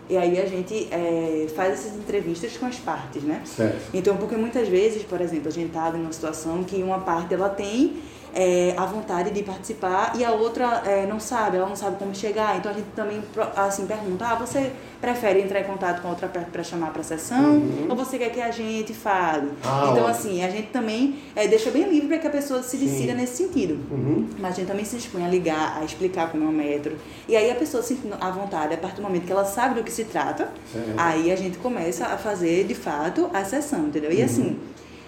E 0.10 0.18
aí 0.18 0.40
a 0.40 0.46
gente 0.46 0.88
é, 0.92 1.48
faz 1.56 1.74
essas 1.74 1.98
entrevistas 1.98 2.56
com 2.58 2.66
as 2.66 2.76
partes, 2.76 3.24
né? 3.24 3.42
Certo. 3.46 3.90
Então, 3.94 4.18
porque 4.18 4.36
muitas 4.36 4.68
vezes, 4.68 5.04
por 5.04 5.20
exemplo, 5.22 5.48
a 5.48 5.52
gente 5.52 5.68
está 5.68 5.90
em 5.90 6.02
uma 6.02 6.12
situação 6.12 6.64
que 6.64 6.84
uma 6.84 7.00
parte 7.00 7.34
ela 7.34 7.50
tem 7.50 7.98
é, 8.34 8.74
a 8.76 8.86
vontade 8.86 9.32
de 9.32 9.44
participar 9.44 10.14
e 10.16 10.26
a 10.26 10.32
outra 10.32 10.82
é, 10.86 11.06
não 11.06 11.20
sabe, 11.20 11.58
ela 11.58 11.68
não 11.68 11.76
sabe 11.76 11.98
como 11.98 12.14
chegar. 12.16 12.58
Então 12.58 12.72
a 12.72 12.76
gente 12.76 12.88
também 12.96 13.22
assim 13.56 13.86
pergunta: 13.86 14.26
ah, 14.26 14.36
você 14.36 14.72
prefere 15.00 15.42
entrar 15.42 15.60
em 15.60 15.66
contato 15.66 16.02
com 16.02 16.08
a 16.08 16.12
outra 16.12 16.28
para 16.28 16.64
chamar 16.64 16.92
para 16.92 17.02
a 17.02 17.04
sessão 17.04 17.56
uhum. 17.56 17.88
ou 17.90 17.96
você 17.96 18.18
quer 18.18 18.32
que 18.32 18.42
a 18.42 18.52
gente 18.52 18.94
fale? 18.94 19.52
Ah, 19.64 19.90
então, 19.92 20.08
assim, 20.08 20.44
a 20.44 20.50
gente 20.50 20.70
também 20.70 21.20
é, 21.36 21.48
deixa 21.48 21.70
bem 21.70 21.88
livre 21.90 22.08
para 22.08 22.20
que 22.20 22.28
a 22.28 22.30
pessoa 22.30 22.64
se 22.64 22.78
decida 22.78 23.12
Sim. 23.12 23.18
nesse 23.18 23.38
sentido. 23.38 23.80
Uhum. 23.92 24.28
Mas 24.40 24.54
a 24.54 24.56
gente 24.56 24.68
também 24.68 24.86
se 24.86 24.96
dispõe 24.96 25.26
a 25.26 25.28
ligar, 25.28 25.78
a 25.80 25.84
explicar 25.84 26.32
como 26.32 26.46
é 26.46 26.48
o 26.48 26.52
método. 26.52 26.96
E 27.28 27.36
aí 27.36 27.52
a 27.52 27.56
pessoa 27.56 27.84
se 27.84 28.00
à 28.20 28.32
vontade, 28.32 28.74
a 28.74 28.78
partir 28.78 28.98
do 28.98 29.04
momento 29.04 29.26
que 29.26 29.32
ela 29.32 29.46
sabe 29.46 29.76
do 29.76 29.84
que 29.84 29.92
se 29.92 30.06
trata, 30.06 30.50
certo. 30.72 30.94
aí 30.98 31.32
a 31.32 31.36
gente 31.36 31.58
começa 31.58 32.08
a 32.08 32.18
fazer 32.18 32.66
de 32.66 32.74
fato 32.74 33.30
a 33.34 33.44
sessão, 33.44 33.88
entendeu? 33.88 34.12
E 34.12 34.20
uhum. 34.20 34.26
assim 34.26 34.60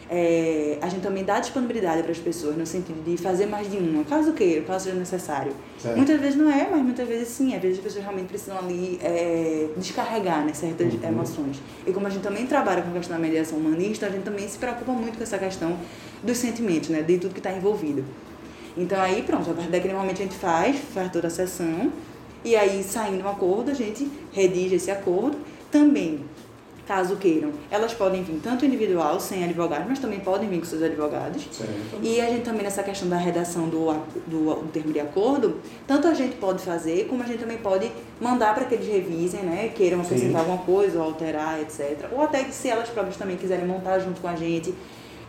é, 0.10 0.78
a 0.82 0.88
gente 0.88 1.02
também 1.02 1.24
dá 1.24 1.40
disponibilidade 1.40 2.04
para 2.04 2.12
as 2.12 2.20
pessoas 2.20 2.56
no 2.56 2.66
sentido 2.66 3.04
de 3.04 3.18
fazer 3.18 3.48
mais 3.48 3.70
de 3.70 3.78
uma, 3.78 4.04
caso 4.04 4.34
queira, 4.34 4.62
caso 4.62 4.86
seja 4.86 4.96
necessário. 4.96 5.52
Certo. 5.80 5.96
Muitas 5.96 6.20
vezes 6.20 6.36
não 6.36 6.52
é, 6.52 6.68
mas 6.70 6.82
muitas 6.82 7.08
vezes 7.08 7.30
sim. 7.30 7.56
Às 7.56 7.62
vezes 7.62 7.80
as 7.80 7.84
pessoas 7.84 8.04
realmente 8.04 8.28
precisam 8.28 8.58
ali 8.58 9.00
é, 9.02 9.70
descarregar 9.76 10.46
né, 10.46 10.54
certas 10.54 10.94
uhum. 10.94 11.00
emoções. 11.04 11.62
E 11.88 11.92
como 11.92 12.06
a 12.06 12.10
gente 12.10 12.22
também 12.22 12.46
trabalha 12.46 12.84
com 12.84 12.92
a 12.92 12.94
questão 12.94 13.18
da 13.18 13.22
mediação 13.22 13.58
humanista, 13.58 14.06
a 14.06 14.10
gente 14.10 14.24
também 14.24 14.48
se 14.48 14.60
preocupa 14.60 14.92
muito 14.92 15.18
com 15.18 15.24
essa 15.24 15.40
questão 15.40 15.78
dos 16.22 16.38
sentimentos, 16.38 16.90
né, 16.90 17.02
de 17.02 17.18
tudo 17.18 17.34
que 17.34 17.40
está 17.40 17.52
envolvido. 17.52 18.06
Então 18.78 19.02
aí 19.02 19.24
pronto, 19.24 19.50
a 19.50 19.54
partir 19.54 19.72
daquele 19.72 19.94
momento 19.94 20.22
a 20.22 20.24
gente 20.24 20.36
faz, 20.36 20.76
faz 20.94 21.12
toda 21.12 21.28
a 21.28 21.32
sessão, 21.32 21.92
e 22.44 22.56
aí 22.56 22.84
saindo 22.84 23.24
um 23.24 23.30
acordo, 23.30 23.72
a 23.72 23.74
gente 23.74 24.08
redige 24.32 24.76
esse 24.76 24.92
acordo. 24.92 25.38
Também 25.72 26.20
caso 26.88 27.16
queiram. 27.16 27.52
Elas 27.72 27.94
podem 27.94 28.24
vir 28.24 28.40
tanto 28.42 28.66
individual, 28.66 29.20
sem 29.20 29.44
advogado, 29.44 29.86
mas 29.88 30.00
também 30.00 30.20
podem 30.20 30.48
vir 30.48 30.60
com 30.60 30.66
seus 30.66 30.84
advogados. 30.84 31.48
Certo. 31.52 31.74
E 32.02 32.22
a 32.22 32.26
gente 32.28 32.44
também, 32.44 32.64
nessa 32.64 32.84
questão 32.84 33.10
da 33.10 33.18
redação 33.18 33.68
do, 33.68 33.94
do, 34.28 34.56
do, 34.56 34.72
termo 34.72 34.94
de 34.94 35.00
acordo, 35.00 35.60
tanto 35.88 36.08
a 36.08 36.14
gente 36.14 36.36
pode 36.36 36.64
fazer, 36.64 37.08
como 37.08 37.24
a 37.24 37.26
gente 37.26 37.40
também 37.40 37.58
pode 37.58 37.92
mandar 38.22 38.54
para 38.54 38.66
que 38.66 38.76
eles 38.76 38.88
revisem, 38.88 39.42
né? 39.42 39.72
Queiram 39.76 40.02
acrescentar 40.02 40.42
alguma 40.42 40.60
coisa, 40.60 41.00
ou 41.00 41.06
alterar, 41.06 41.60
etc. 41.60 42.10
Ou 42.12 42.22
até 42.22 42.44
que 42.44 42.54
se 42.54 42.70
elas 42.70 42.90
próprias 42.90 43.18
também 43.18 43.36
quiserem 43.36 43.66
montar 43.66 44.00
junto 44.00 44.22
com 44.22 44.28
a 44.28 44.36
gente, 44.36 44.74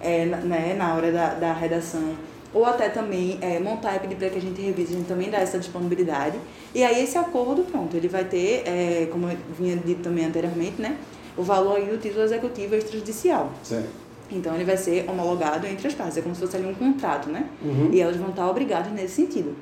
é, 0.01 0.27
né, 0.27 0.75
na 0.77 0.95
hora 0.95 1.11
da, 1.11 1.35
da 1.35 1.53
redação 1.53 2.17
ou 2.57 2.65
até 2.65 2.89
também 2.89 3.39
é, 3.43 3.59
montar 3.59 3.97
e 3.97 3.99
pedir 3.99 4.17
para 4.17 4.31
que 4.31 4.39
a 4.39 4.41
gente 4.41 4.61
revise, 4.63 4.95
a 4.95 4.97
gente 4.97 5.07
também 5.07 5.29
dá 5.29 5.37
essa 5.39 5.59
disponibilidade. 5.59 6.39
E 6.75 6.83
aí 6.83 7.03
esse 7.03 7.19
acordo, 7.19 7.63
pronto, 7.65 7.95
ele 7.95 8.09
vai 8.09 8.25
ter, 8.25 8.63
é, 8.67 9.09
como 9.13 9.29
eu 9.29 9.37
vinha 9.59 9.77
dito 9.77 10.03
também 10.03 10.25
anteriormente, 10.25 10.81
né, 10.81 10.97
o 11.37 11.43
valor 11.43 11.77
aí 11.77 11.87
do 11.87 11.99
título 11.99 12.23
executivo 12.23 12.75
extrajudicial. 12.75 13.51
Certo. 13.63 14.07
Então 14.31 14.55
ele 14.55 14.65
vai 14.65 14.77
ser 14.77 15.09
homologado 15.09 15.67
entre 15.67 15.87
as 15.87 15.95
partes, 15.95 16.17
é 16.17 16.23
como 16.23 16.35
se 16.35 16.41
fosse 16.41 16.57
ali 16.57 16.67
um 16.67 16.75
contrato, 16.75 17.29
né? 17.29 17.49
Uhum. 17.63 17.91
E 17.93 18.01
elas 18.01 18.17
vão 18.17 18.31
estar 18.31 18.49
obrigadas 18.49 18.93
nesse 18.93 19.15
sentido. 19.15 19.55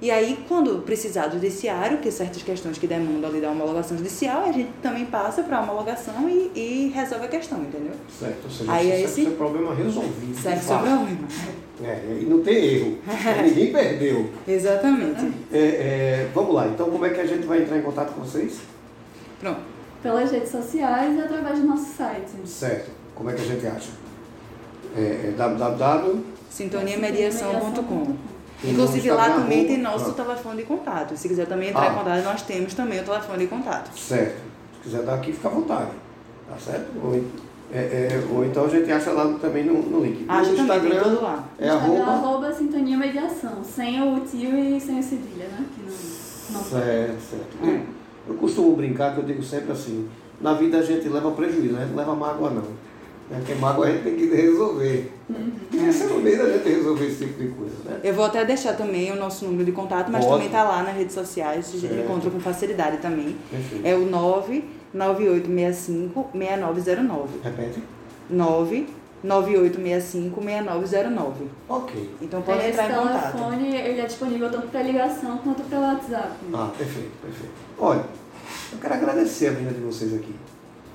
E 0.00 0.10
aí, 0.10 0.44
quando 0.46 0.82
precisar 0.82 1.28
do 1.28 1.36
judiciário, 1.36 1.98
que 1.98 2.10
certas 2.10 2.42
questões 2.42 2.76
que 2.76 2.86
demandam 2.86 3.30
ali 3.30 3.40
da 3.40 3.50
homologação 3.50 3.96
judicial, 3.96 4.44
a 4.44 4.52
gente 4.52 4.68
também 4.82 5.06
passa 5.06 5.42
para 5.42 5.56
a 5.56 5.62
homologação 5.62 6.28
e, 6.28 6.50
e, 6.54 6.92
resolve 6.94 7.24
a 7.24 7.28
questão, 7.28 7.62
entendeu? 7.62 7.92
Certo, 8.06 8.44
ou 8.44 8.50
seja, 8.50 8.72
aí 8.72 8.90
é 8.90 9.00
esse 9.00 9.22
seu 9.22 9.32
problema 9.32 9.74
resolvido. 9.74 10.38
Certo, 10.38 10.62
seu 10.62 10.76
problema. 10.76 11.18
É, 11.82 12.18
e 12.20 12.26
não 12.26 12.42
tem 12.42 12.56
erro. 12.56 12.98
Ninguém 13.42 13.72
perdeu. 13.72 14.30
Exatamente. 14.46 15.32
É, 15.50 15.58
é, 15.58 16.30
vamos 16.34 16.54
lá, 16.54 16.68
então 16.68 16.90
como 16.90 17.06
é 17.06 17.08
que 17.08 17.20
a 17.20 17.26
gente 17.26 17.46
vai 17.46 17.62
entrar 17.62 17.78
em 17.78 17.82
contato 17.82 18.12
com 18.12 18.20
vocês? 18.20 18.58
Pronto 19.40 19.75
pelas 20.02 20.30
redes 20.30 20.50
sociais 20.50 21.16
e 21.16 21.20
através 21.20 21.58
do 21.58 21.66
nosso 21.66 21.94
site. 21.96 22.32
Certo. 22.44 22.90
Como 23.14 23.30
é 23.30 23.34
que 23.34 23.42
a 23.42 23.44
gente 23.44 23.66
acha? 23.66 23.90
É, 24.96 25.28
é 25.28 25.34
www. 25.36 26.24
Sintoniamediação.com. 26.50 28.14
Inclusive 28.64 29.10
lá 29.10 29.30
também 29.30 29.66
tem 29.66 29.78
nosso 29.78 30.12
telefone 30.12 30.58
de 30.58 30.62
contato. 30.64 31.16
Se 31.16 31.28
quiser 31.28 31.46
também 31.46 31.68
entrar 31.68 31.90
ah. 31.90 31.92
em 31.92 31.94
contato, 31.94 32.24
nós 32.24 32.42
temos 32.42 32.74
também 32.74 33.00
o 33.00 33.04
telefone 33.04 33.38
de 33.38 33.46
contato. 33.46 33.96
Certo. 33.98 34.36
Se 34.76 34.80
quiser 34.82 35.02
dar 35.02 35.14
aqui, 35.14 35.32
fica 35.32 35.48
à 35.48 35.50
vontade. 35.50 35.90
Tá 36.48 36.56
certo? 36.58 36.86
Ou, 37.02 37.22
é, 37.72 37.78
é, 37.78 38.24
ou 38.30 38.44
então 38.44 38.64
a 38.64 38.68
gente 38.68 38.90
acha 38.90 39.10
lá 39.10 39.30
também 39.40 39.64
no, 39.64 39.82
no 39.82 40.04
link. 40.04 40.24
Acha 40.28 40.50
no 40.50 40.58
Instagram, 40.58 40.88
também, 40.88 41.02
tudo 41.02 41.22
lá. 41.22 41.44
É 41.58 41.66
Instagram, 41.66 42.02
arroba... 42.02 42.28
arroba 42.28 42.52
Sintonia 42.52 42.96
Mediação, 42.96 43.64
sem 43.64 44.00
o 44.00 44.20
tio 44.20 44.56
e 44.56 44.80
sem 44.80 44.98
o 44.98 45.02
cedilha, 45.02 45.46
né? 45.48 45.66
Que 45.74 45.82
não, 45.82 46.60
não 46.60 46.70
certo, 46.70 47.20
certo. 47.20 47.68
É. 47.68 47.95
Eu 48.28 48.34
costumo 48.34 48.76
brincar 48.76 49.14
que 49.14 49.20
eu 49.20 49.24
digo 49.24 49.42
sempre 49.42 49.72
assim, 49.72 50.06
na 50.40 50.54
vida 50.54 50.78
a 50.78 50.82
gente 50.82 51.08
leva 51.08 51.30
prejuízo, 51.30 51.76
a 51.76 51.80
gente 51.80 51.90
não 51.90 51.96
leva 51.96 52.14
mágoa 52.14 52.50
não. 52.50 52.62
Né? 53.30 53.38
Porque 53.38 53.54
mágoa 53.54 53.86
a 53.86 53.90
gente 53.90 54.04
tem 54.04 54.16
que 54.16 54.26
resolver. 54.26 55.12
Uhum. 55.28 55.52
Esse 55.88 56.04
é 56.04 56.06
o 56.06 56.20
meio 56.20 56.38
da 56.38 56.48
gente 56.50 56.68
resolver 56.68 57.06
esse 57.06 57.24
tipo 57.24 57.42
de 57.42 57.48
coisa. 57.48 57.74
Né? 57.84 57.98
Eu 58.04 58.14
vou 58.14 58.24
até 58.24 58.44
deixar 58.44 58.74
também 58.74 59.10
o 59.12 59.16
nosso 59.16 59.44
número 59.44 59.64
de 59.64 59.72
contato, 59.72 60.08
mas 60.10 60.24
também 60.24 60.46
está 60.46 60.62
lá 60.64 60.82
nas 60.82 60.96
redes 60.96 61.14
sociais, 61.14 61.70
a 61.74 61.78
gente 61.78 61.94
encontra 61.94 62.30
com 62.30 62.40
facilidade 62.40 62.96
também. 62.98 63.36
Perfeito. 63.50 63.86
É 63.86 63.94
o 63.94 64.06
99865 64.06 66.30
6909. 66.32 67.38
Repete. 67.42 67.82
9 68.28 68.88
9865-6909. 69.24 71.32
Ok. 71.68 72.10
Então 72.20 72.42
pode 72.42 72.58
Esse 72.60 72.70
entrar 72.70 72.90
em 72.90 72.94
contato. 72.94 73.16
Esse 73.16 73.32
telefone 73.32 73.76
ele 73.76 74.00
é 74.00 74.06
disponível 74.06 74.50
tanto 74.50 74.68
para 74.68 74.82
ligação 74.82 75.38
quanto 75.38 75.62
para 75.64 75.80
WhatsApp. 75.80 76.32
Ah, 76.52 76.70
perfeito, 76.76 77.12
perfeito. 77.22 77.54
Olha, 77.78 78.04
eu 78.72 78.78
quero 78.78 78.94
agradecer 78.94 79.48
a 79.48 79.52
vinda 79.52 79.72
de 79.72 79.80
vocês 79.80 80.14
aqui. 80.14 80.34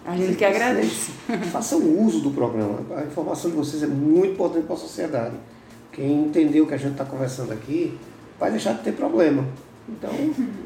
A 0.06 0.16
gente 0.16 0.36
que 0.36 0.46
agradece. 0.46 1.12
Façam 1.52 1.80
uso 1.80 2.22
do 2.22 2.32
programa. 2.32 2.80
A 2.96 3.04
informação 3.04 3.52
de 3.52 3.58
vocês 3.58 3.84
é 3.84 3.88
muito 3.88 4.34
importante 4.34 4.66
para 4.66 4.76
a 4.76 4.80
sociedade. 4.80 5.36
Quem 5.92 6.24
entendeu 6.24 6.64
o 6.64 6.68
que 6.68 6.74
a 6.74 6.78
gente 6.78 6.94
está 6.94 7.06
conversando 7.06 7.52
aqui 7.52 8.00
vai 8.40 8.50
deixar 8.50 8.74
de 8.74 8.82
ter 8.82 8.94
problema. 8.94 9.46
Então, 9.88 10.10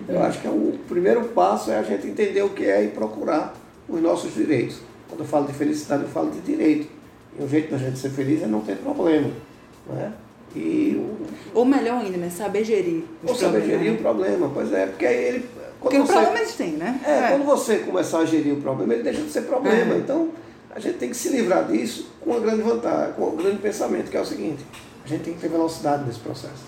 eu 0.08 0.24
acho 0.24 0.40
que 0.40 0.48
é 0.48 0.50
o 0.50 0.80
primeiro 0.88 1.26
passo 1.30 1.72
é 1.72 1.80
a 1.80 1.84
gente 1.84 2.08
entender 2.08 2.44
o 2.44 2.50
que 2.50 2.66
é 2.66 2.84
e 2.84 2.90
procurar 2.90 3.54
os 3.90 4.02
nossos 4.02 4.34
direitos. 4.34 4.80
Quando 5.10 5.22
eu 5.22 5.26
falo 5.26 5.48
de 5.48 5.54
felicidade, 5.54 6.04
eu 6.04 6.10
falo 6.10 6.32
de 6.32 6.40
direito. 6.42 6.88
E 7.38 7.44
o 7.44 7.48
jeito 7.48 7.72
da 7.72 7.78
gente 7.78 7.98
ser 7.98 8.10
feliz 8.10 8.44
é 8.44 8.48
não 8.48 8.62
ter 8.62 8.78
problema. 8.78 9.30
Né? 9.90 10.14
E 10.56 10.96
o... 10.96 11.60
Ou 11.60 11.66
melhor 11.66 12.02
ainda, 12.02 12.18
né? 12.18 12.30
Saber 12.30 12.64
gerir. 12.64 13.04
Ou 13.26 13.36
saber 13.36 13.66
gerir 13.66 13.92
né? 13.92 13.98
o 13.98 14.02
problema, 14.02 14.50
pois 14.54 14.72
é, 14.72 14.86
porque 14.86 15.06
aí 15.06 15.26
ele. 15.26 15.50
Porque 15.82 15.98
você, 15.98 16.04
o 16.04 16.16
problema 16.16 16.40
eles 16.40 16.56
têm, 16.56 16.72
né? 16.72 17.00
É, 17.06 17.12
é, 17.12 17.28
quando 17.32 17.46
você 17.46 17.80
começar 17.80 18.20
a 18.20 18.26
gerir 18.26 18.54
o 18.54 18.62
problema, 18.62 18.94
ele 18.94 19.04
deixa 19.04 19.22
de 19.22 19.30
ser 19.30 19.42
problema. 19.42 19.94
É. 19.94 19.98
Então, 19.98 20.30
a 20.74 20.80
gente 20.80 20.98
tem 20.98 21.10
que 21.10 21.16
se 21.16 21.30
livrar 21.30 21.68
disso 21.68 22.10
com 22.22 22.32
uma 22.32 22.40
grande 22.40 22.62
vantagem, 22.62 23.14
com 23.14 23.28
um 23.28 23.36
grande 23.36 23.58
pensamento, 23.58 24.10
que 24.10 24.18
é 24.18 24.22
o 24.22 24.26
seguinte, 24.26 24.66
a 25.04 25.08
gente 25.08 25.24
tem 25.24 25.34
que 25.34 25.42
ter 25.42 25.50
velocidade 25.50 26.06
nesse 26.06 26.20
processo. 26.20 26.64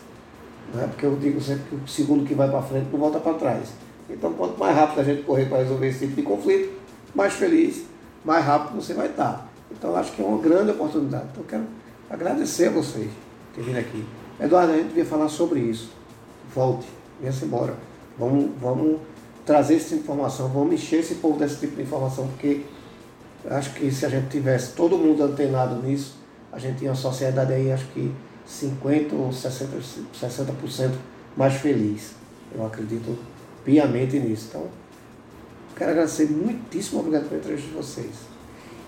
Né? 0.73 0.88
Porque 0.88 1.06
eu 1.06 1.15
digo 1.15 1.39
sempre 1.41 1.63
que 1.69 1.75
o 1.75 1.88
segundo 1.88 2.25
que 2.25 2.34
vai 2.34 2.49
para 2.49 2.62
frente 2.62 2.88
não 2.91 2.99
volta 2.99 3.19
para 3.19 3.34
trás. 3.34 3.69
Então, 4.10 4.34
quanto 4.34 4.60
mais 4.60 4.75
rápido 4.75 4.99
a 4.99 5.03
gente 5.03 5.23
correr 5.23 5.45
para 5.45 5.58
resolver 5.60 5.88
esse 5.88 5.99
tipo 5.99 6.15
de 6.15 6.23
conflito, 6.23 6.71
mais 7.15 7.34
feliz, 7.34 7.84
mais 8.23 8.45
rápido 8.45 8.82
você 8.82 8.93
vai 8.93 9.08
estar. 9.08 9.49
Então 9.71 9.95
acho 9.95 10.12
que 10.13 10.21
é 10.21 10.25
uma 10.25 10.41
grande 10.41 10.71
oportunidade. 10.71 11.25
Então 11.32 11.43
quero 11.43 11.65
agradecer 12.10 12.67
a 12.67 12.71
vocês 12.71 13.10
terem 13.53 13.69
vindo 13.69 13.80
aqui. 13.80 14.06
Eduardo, 14.39 14.73
a 14.73 14.77
gente 14.77 14.88
devia 14.89 15.06
falar 15.06 15.30
sobre 15.30 15.60
isso. 15.60 15.89
Volte, 16.53 16.88
venha-se 17.19 17.45
embora. 17.45 17.75
Vamos, 18.17 18.51
vamos 18.60 18.99
trazer 19.45 19.75
essa 19.75 19.95
informação, 19.95 20.47
vamos 20.49 20.73
encher 20.73 20.99
esse 20.99 21.15
povo 21.15 21.39
desse 21.39 21.60
tipo 21.60 21.75
de 21.75 21.84
informação, 21.84 22.27
porque 22.27 22.63
acho 23.49 23.73
que 23.73 23.89
se 23.91 24.06
a 24.06 24.10
gente 24.10 24.27
tivesse 24.30 24.73
todo 24.73 24.97
mundo 24.97 25.23
antenado 25.23 25.82
nisso, 25.82 26.17
a 26.51 26.60
gente 26.60 26.80
tinha 26.80 26.91
uma 26.91 26.97
sociedade 26.97 27.53
aí, 27.53 27.71
acho 27.71 27.86
que 27.88 28.12
50% 28.47 29.13
ou 29.13 29.30
60%, 29.30 29.67
60% 30.13 30.91
mais 31.36 31.53
feliz. 31.56 32.13
Eu 32.53 32.65
acredito 32.65 33.17
piamente 33.63 34.19
nisso. 34.19 34.47
Então, 34.49 34.67
quero 35.75 35.91
agradecer 35.91 36.30
muitíssimo 36.30 36.99
obrigado 37.01 37.30
pela 37.30 37.39
entrevista 37.39 37.69
de 37.69 37.75
vocês. 37.75 38.37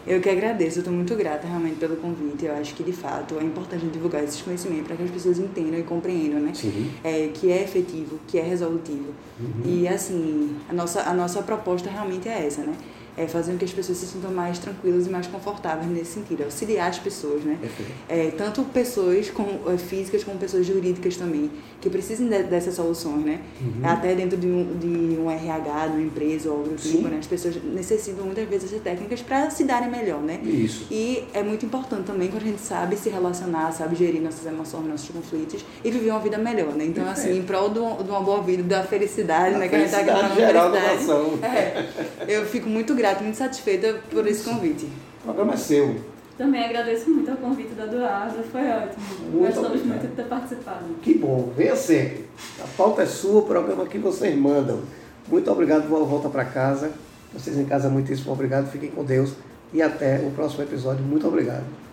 Eu 0.10 0.20
que 0.20 0.28
agradeço, 0.28 0.80
eu 0.80 0.82
estou 0.82 0.92
muito 0.92 1.16
grata 1.16 1.48
realmente 1.48 1.76
pelo 1.76 1.96
convite. 1.98 2.44
Eu 2.44 2.56
acho 2.56 2.74
que 2.74 2.82
de 2.82 2.92
fato 2.92 3.38
é 3.40 3.44
importante 3.44 3.86
divulgar 3.86 4.24
esses 4.24 4.42
conhecimentos 4.42 4.88
para 4.88 4.96
que 4.96 5.04
as 5.04 5.12
pessoas 5.12 5.38
entendam 5.38 5.80
e 5.80 5.84
compreendam, 5.84 6.40
né? 6.40 6.52
Sim. 6.52 6.92
É, 7.04 7.30
que 7.32 7.52
é 7.52 7.62
efetivo, 7.64 8.20
que 8.28 8.40
é 8.40 8.42
resolutivo. 8.42 9.14
Uhum. 9.40 9.62
E 9.64 9.88
assim, 9.88 10.56
a 10.68 10.74
nossa, 10.74 11.04
a 11.04 11.14
nossa 11.14 11.44
proposta 11.44 11.92
realmente 11.92 12.28
é 12.28 12.48
essa, 12.48 12.64
né? 12.64 12.74
É, 13.20 13.28
fazer 13.28 13.52
com 13.52 13.58
que 13.58 13.66
as 13.66 13.74
pessoas 13.74 13.98
se 13.98 14.08
sintam 14.08 14.32
mais 14.32 14.60
tranquilas 14.60 15.06
e 15.06 15.10
mais 15.10 15.28
confortáveis 15.28 15.92
nesse 15.92 16.14
sentido, 16.14 16.44
auxiliar 16.44 16.90
as 16.90 17.00
pessoas, 17.00 17.44
né? 17.44 17.60
É, 18.08 18.32
tanto 18.32 18.64
pessoas 18.64 19.30
com, 19.30 19.60
é, 19.68 19.78
físicas 19.78 20.24
como 20.24 20.40
pessoas 20.40 20.66
jurídicas 20.66 21.18
também, 21.18 21.52
que 21.82 21.90
precisem 21.90 22.28
de, 22.30 22.44
dessas 22.44 22.76
soluções, 22.76 23.26
né? 23.26 23.42
Uhum. 23.60 23.82
Até 23.84 24.16
dentro 24.16 24.38
de 24.38 24.48
um, 24.48 24.78
de 24.78 25.20
um 25.20 25.30
RH, 25.30 25.88
de 25.88 25.94
uma 25.94 26.02
empresa 26.02 26.50
ou 26.50 26.58
algo 26.60 26.70
do 26.70 26.76
tipo, 26.78 27.10
né? 27.10 27.18
As 27.20 27.28
pessoas 27.28 27.62
necessitam 27.62 28.26
muitas 28.26 28.48
vezes 28.48 28.70
de 28.70 28.80
técnicas 28.80 29.22
para 29.22 29.50
se 29.50 29.66
darem 29.66 29.90
melhor, 29.90 30.22
né? 30.22 30.40
Isso. 30.44 30.88
E 30.90 31.26
é 31.34 31.44
muito 31.44 31.66
importante 31.66 32.06
também 32.06 32.30
quando 32.30 32.44
a 32.44 32.46
gente 32.46 32.62
sabe 32.62 32.96
se 32.96 33.10
relacionar, 33.10 33.74
sabe 33.74 33.98
gerir 33.98 34.22
nossas 34.22 34.46
emoções, 34.46 34.88
nossos 34.88 35.10
conflitos 35.10 35.66
e 35.84 35.92
viver 35.92 36.12
uma 36.12 36.20
vida 36.20 36.38
melhor, 36.38 36.74
né? 36.74 36.86
Então, 36.86 37.04
Perfeito. 37.04 37.30
assim, 37.30 37.40
em 37.40 37.44
prol 37.44 37.70
de 37.70 37.80
uma 37.80 38.22
boa 38.22 38.42
vida, 38.42 38.64
da 38.64 38.84
felicidade, 38.84 39.56
a 39.56 39.58
né? 39.58 39.68
Que 39.68 39.76
a 39.76 39.80
gente 39.80 39.92
tá 39.92 40.00
aqui 40.00 40.36
geral 40.36 40.72
felicidade. 40.72 41.40
É, 41.44 41.86
eu 42.28 42.46
fico 42.46 42.70
muito 42.70 42.94
grata, 42.96 43.09
muito 43.22 43.36
satisfeita 43.36 44.02
por 44.10 44.26
esse 44.28 44.44
convite. 44.44 44.88
O 45.22 45.24
programa 45.24 45.54
é 45.54 45.58
seu. 45.58 45.96
Também 46.38 46.64
agradeço 46.64 47.10
muito 47.10 47.30
o 47.32 47.38
convite 47.38 47.74
da 47.74 47.84
Eduardo, 47.84 48.42
foi 48.50 48.62
ótimo. 48.62 49.04
Muito 49.20 49.40
Gostamos 49.40 49.68
obrigado. 49.68 49.88
muito 49.88 50.08
de 50.08 50.16
ter 50.16 50.24
participado. 50.24 50.86
Que 51.02 51.14
bom, 51.14 51.52
venha 51.56 51.76
sempre. 51.76 52.26
A 52.64 52.68
pauta 52.78 53.02
é 53.02 53.06
sua, 53.06 53.40
o 53.40 53.46
programa 53.46 53.86
que 53.86 53.98
vocês 53.98 54.34
mandam. 54.38 54.80
Muito 55.28 55.52
obrigado, 55.52 55.90
boa 55.90 56.06
volta 56.06 56.30
para 56.30 56.46
casa. 56.46 56.92
Vocês 57.34 57.58
em 57.58 57.66
casa, 57.66 57.90
muitíssimo 57.90 58.32
obrigado, 58.32 58.72
fiquem 58.72 58.90
com 58.90 59.04
Deus 59.04 59.34
e 59.74 59.82
até 59.82 60.20
o 60.20 60.32
próximo 60.32 60.64
episódio. 60.64 61.04
Muito 61.04 61.28
obrigado. 61.28 61.89